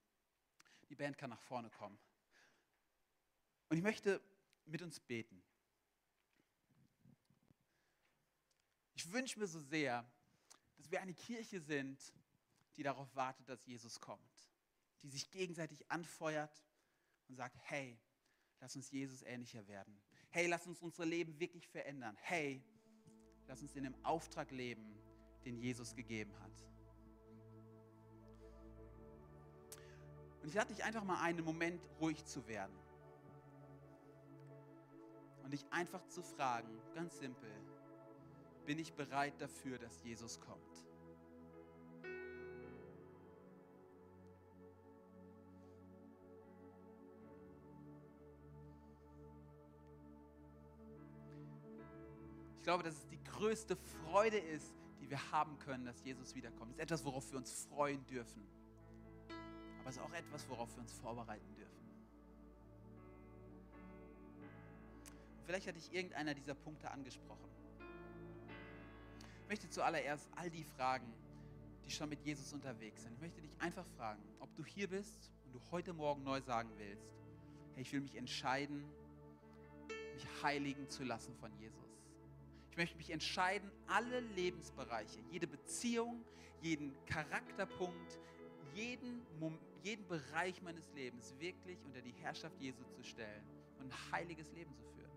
Die 0.88 0.94
Band 0.94 1.18
kann 1.18 1.30
nach 1.30 1.40
vorne 1.40 1.70
kommen. 1.70 1.98
Und 3.68 3.76
ich 3.76 3.82
möchte 3.82 4.20
mit 4.64 4.82
uns 4.82 5.00
beten. 5.00 5.42
Ich 8.94 9.12
wünsche 9.12 9.38
mir 9.38 9.46
so 9.46 9.60
sehr, 9.60 10.08
dass 10.76 10.90
wir 10.90 11.00
eine 11.00 11.14
Kirche 11.14 11.60
sind, 11.60 12.12
die 12.76 12.82
darauf 12.82 13.14
wartet, 13.14 13.48
dass 13.48 13.64
Jesus 13.66 14.00
kommt, 14.00 14.50
die 15.02 15.08
sich 15.08 15.30
gegenseitig 15.30 15.90
anfeuert 15.90 16.64
und 17.28 17.36
sagt, 17.36 17.56
hey, 17.62 17.98
lass 18.60 18.76
uns 18.76 18.90
Jesus 18.90 19.22
ähnlicher 19.22 19.66
werden. 19.66 20.00
Hey, 20.30 20.46
lass 20.46 20.66
uns 20.66 20.80
unser 20.82 21.06
Leben 21.06 21.38
wirklich 21.38 21.66
verändern. 21.68 22.16
Hey, 22.20 22.62
lass 23.46 23.62
uns 23.62 23.74
in 23.74 23.84
dem 23.84 24.04
Auftrag 24.04 24.50
leben, 24.50 24.98
den 25.44 25.56
Jesus 25.56 25.94
gegeben 25.94 26.38
hat. 26.40 26.75
Und 30.46 30.50
ich 30.50 30.54
lade 30.54 30.72
dich 30.72 30.84
einfach 30.84 31.02
mal 31.02 31.20
einen 31.22 31.44
Moment 31.44 31.82
ruhig 32.00 32.24
zu 32.24 32.46
werden. 32.46 32.78
Und 35.42 35.52
dich 35.52 35.66
einfach 35.72 36.06
zu 36.06 36.22
fragen, 36.22 36.68
ganz 36.94 37.18
simpel, 37.18 37.50
bin 38.64 38.78
ich 38.78 38.94
bereit 38.94 39.34
dafür, 39.40 39.76
dass 39.76 40.04
Jesus 40.04 40.38
kommt? 40.38 40.86
Ich 52.54 52.62
glaube, 52.62 52.84
dass 52.84 52.94
es 52.94 53.08
die 53.08 53.24
größte 53.24 53.74
Freude 53.74 54.38
ist, 54.38 54.72
die 55.00 55.10
wir 55.10 55.32
haben 55.32 55.58
können, 55.58 55.86
dass 55.86 56.04
Jesus 56.04 56.36
wiederkommt. 56.36 56.70
Es 56.70 56.76
ist 56.76 56.82
etwas, 56.84 57.04
worauf 57.04 57.32
wir 57.32 57.38
uns 57.38 57.64
freuen 57.64 58.06
dürfen. 58.06 58.46
Aber 59.86 59.90
es 59.92 59.98
ist 59.98 60.02
auch 60.02 60.14
etwas, 60.14 60.48
worauf 60.48 60.74
wir 60.74 60.80
uns 60.80 60.92
vorbereiten 60.94 61.54
dürfen. 61.54 61.78
Vielleicht 65.44 65.68
hat 65.68 65.76
dich 65.76 65.92
irgendeiner 65.92 66.34
dieser 66.34 66.56
Punkte 66.56 66.90
angesprochen. 66.90 67.48
Ich 69.42 69.48
möchte 69.48 69.70
zuallererst 69.70 70.28
all 70.34 70.50
die 70.50 70.64
fragen, 70.64 71.06
die 71.84 71.92
schon 71.92 72.08
mit 72.08 72.20
Jesus 72.24 72.52
unterwegs 72.52 73.04
sind. 73.04 73.12
Ich 73.12 73.20
möchte 73.20 73.40
dich 73.40 73.52
einfach 73.60 73.86
fragen, 73.96 74.20
ob 74.40 74.52
du 74.56 74.64
hier 74.64 74.88
bist 74.88 75.30
und 75.44 75.52
du 75.52 75.60
heute 75.70 75.92
Morgen 75.92 76.24
neu 76.24 76.40
sagen 76.40 76.72
willst, 76.78 77.14
hey, 77.74 77.82
ich 77.82 77.92
will 77.92 78.00
mich 78.00 78.16
entscheiden, 78.16 78.84
mich 80.14 80.26
heiligen 80.42 80.90
zu 80.90 81.04
lassen 81.04 81.32
von 81.36 81.56
Jesus. 81.60 82.02
Ich 82.72 82.76
möchte 82.76 82.96
mich 82.96 83.10
entscheiden, 83.10 83.70
alle 83.86 84.18
Lebensbereiche, 84.18 85.20
jede 85.30 85.46
Beziehung, 85.46 86.24
jeden 86.60 86.92
Charakterpunkt, 87.06 88.18
jeden, 88.74 89.24
jeden 89.86 90.06
Bereich 90.08 90.60
meines 90.62 90.92
Lebens 90.94 91.32
wirklich 91.38 91.80
unter 91.84 92.00
die 92.02 92.10
Herrschaft 92.10 92.60
Jesu 92.60 92.82
zu 92.86 93.04
stellen 93.04 93.44
und 93.78 93.86
ein 93.86 94.12
heiliges 94.12 94.50
Leben 94.50 94.74
zu 94.74 94.84
führen. 94.84 95.12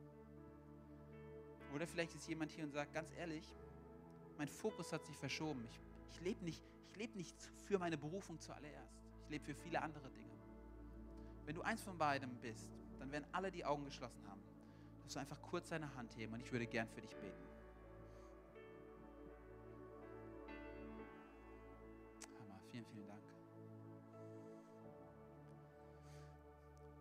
Oder 1.73 1.87
vielleicht 1.87 2.13
ist 2.13 2.27
jemand 2.27 2.51
hier 2.51 2.65
und 2.65 2.71
sagt, 2.71 2.93
ganz 2.93 3.11
ehrlich, 3.17 3.43
mein 4.37 4.47
Fokus 4.47 4.93
hat 4.93 5.03
sich 5.07 5.17
verschoben. 5.17 5.65
Ich, 5.65 5.79
ich 6.11 6.21
lebe 6.21 6.45
nicht, 6.45 6.63
leb 6.95 7.15
nicht 7.15 7.35
für 7.65 7.79
meine 7.79 7.97
Berufung 7.97 8.39
zuallererst. 8.39 9.01
Ich 9.23 9.29
lebe 9.31 9.43
für 9.43 9.55
viele 9.55 9.81
andere 9.81 10.07
Dinge. 10.11 10.37
Wenn 11.45 11.55
du 11.55 11.63
eins 11.63 11.81
von 11.81 11.97
beidem 11.97 12.35
bist, 12.39 12.67
dann 12.99 13.11
werden 13.11 13.25
alle 13.31 13.51
die 13.51 13.65
Augen 13.65 13.85
geschlossen 13.85 14.23
haben. 14.27 14.43
Du 15.11 15.19
einfach 15.19 15.41
kurz 15.41 15.69
deine 15.69 15.95
Hand 15.95 16.15
heben 16.15 16.33
und 16.33 16.41
ich 16.41 16.51
würde 16.51 16.67
gern 16.67 16.87
für 16.87 17.01
dich 17.01 17.15
beten. 17.15 17.48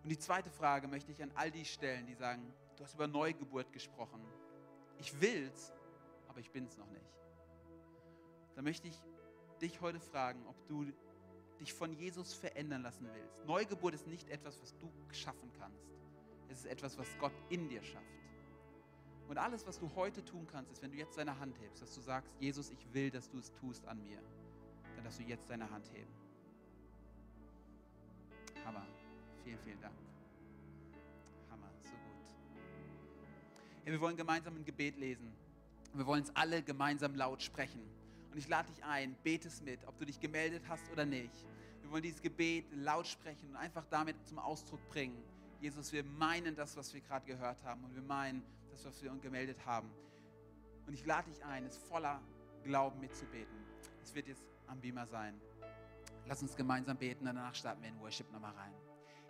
Und 0.08 0.12
die 0.12 0.20
zweite 0.20 0.48
Frage 0.48 0.88
möchte 0.88 1.12
ich 1.12 1.22
an 1.22 1.30
all 1.34 1.50
die 1.50 1.66
stellen, 1.66 2.06
die 2.06 2.14
sagen, 2.14 2.50
du 2.78 2.82
hast 2.82 2.94
über 2.94 3.06
Neugeburt 3.06 3.70
gesprochen. 3.74 4.24
Ich 4.96 5.20
will's, 5.20 5.70
aber 6.28 6.40
ich 6.40 6.50
bin's 6.50 6.78
noch 6.78 6.88
nicht. 6.88 7.20
Da 8.54 8.62
möchte 8.62 8.88
ich 8.88 8.98
dich 9.60 9.82
heute 9.82 10.00
fragen, 10.00 10.46
ob 10.46 10.66
du 10.66 10.86
dich 11.60 11.74
von 11.74 11.92
Jesus 11.92 12.32
verändern 12.32 12.80
lassen 12.80 13.06
willst. 13.12 13.44
Neugeburt 13.44 13.92
ist 13.92 14.06
nicht 14.06 14.30
etwas, 14.30 14.58
was 14.62 14.74
du 14.78 14.90
schaffen 15.12 15.52
kannst. 15.58 15.92
Es 16.48 16.60
ist 16.60 16.66
etwas, 16.68 16.96
was 16.96 17.08
Gott 17.18 17.34
in 17.50 17.68
dir 17.68 17.82
schafft. 17.82 18.06
Und 19.28 19.36
alles, 19.36 19.66
was 19.66 19.78
du 19.78 19.94
heute 19.94 20.24
tun 20.24 20.46
kannst, 20.50 20.72
ist, 20.72 20.80
wenn 20.80 20.90
du 20.90 20.96
jetzt 20.96 21.18
deine 21.18 21.38
Hand 21.38 21.60
hebst, 21.60 21.82
dass 21.82 21.94
du 21.94 22.00
sagst, 22.00 22.32
Jesus, 22.40 22.70
ich 22.70 22.94
will, 22.94 23.10
dass 23.10 23.28
du 23.28 23.36
es 23.36 23.52
tust 23.52 23.86
an 23.86 24.02
mir. 24.02 24.22
Dann 24.94 25.04
darfst 25.04 25.18
du 25.18 25.24
jetzt 25.24 25.50
deine 25.50 25.68
Hand 25.68 25.86
heben. 25.92 26.14
Hammer. 28.64 28.86
Vielen, 29.48 29.60
vielen 29.64 29.80
Dank. 29.80 29.94
Hammer, 31.50 31.70
so 31.82 31.88
gut. 31.88 32.30
Hey, 33.82 33.94
wir 33.94 34.00
wollen 34.02 34.14
gemeinsam 34.18 34.54
ein 34.56 34.64
Gebet 34.66 34.98
lesen. 34.98 35.32
Wir 35.94 36.04
wollen 36.04 36.22
es 36.22 36.36
alle 36.36 36.62
gemeinsam 36.62 37.14
laut 37.14 37.42
sprechen. 37.42 37.80
Und 38.30 38.36
ich 38.36 38.46
lade 38.46 38.70
dich 38.70 38.84
ein, 38.84 39.16
bete 39.22 39.48
es 39.48 39.62
mit, 39.62 39.82
ob 39.86 39.96
du 39.96 40.04
dich 40.04 40.20
gemeldet 40.20 40.64
hast 40.68 40.90
oder 40.92 41.06
nicht. 41.06 41.32
Wir 41.80 41.90
wollen 41.90 42.02
dieses 42.02 42.20
Gebet 42.20 42.66
laut 42.72 43.06
sprechen 43.06 43.48
und 43.48 43.56
einfach 43.56 43.86
damit 43.88 44.16
zum 44.26 44.38
Ausdruck 44.38 44.86
bringen. 44.90 45.16
Jesus, 45.62 45.94
wir 45.94 46.04
meinen 46.04 46.54
das, 46.54 46.76
was 46.76 46.92
wir 46.92 47.00
gerade 47.00 47.24
gehört 47.24 47.64
haben 47.64 47.82
und 47.84 47.94
wir 47.94 48.02
meinen 48.02 48.42
das, 48.70 48.84
was 48.84 49.02
wir 49.02 49.10
uns 49.10 49.22
gemeldet 49.22 49.64
haben. 49.64 49.90
Und 50.86 50.92
ich 50.92 51.06
lade 51.06 51.30
dich 51.30 51.42
ein, 51.42 51.64
es 51.64 51.78
voller 51.78 52.20
Glauben 52.64 53.00
mitzubeten. 53.00 53.56
Es 54.02 54.14
wird 54.14 54.28
jetzt 54.28 54.44
am 54.66 54.78
Beamer 54.78 55.06
sein. 55.06 55.40
Lass 56.26 56.42
uns 56.42 56.54
gemeinsam 56.54 56.98
beten 56.98 57.24
danach 57.24 57.54
starten 57.54 57.80
wir 57.80 57.88
in 57.88 57.98
Worship 57.98 58.30
nochmal 58.30 58.52
rein. 58.52 58.74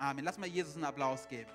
Amen. 0.00 0.24
Lass 0.24 0.38
mal 0.38 0.48
Jesus 0.48 0.76
einen 0.76 0.84
Applaus 0.84 1.28
geben. 1.28 1.50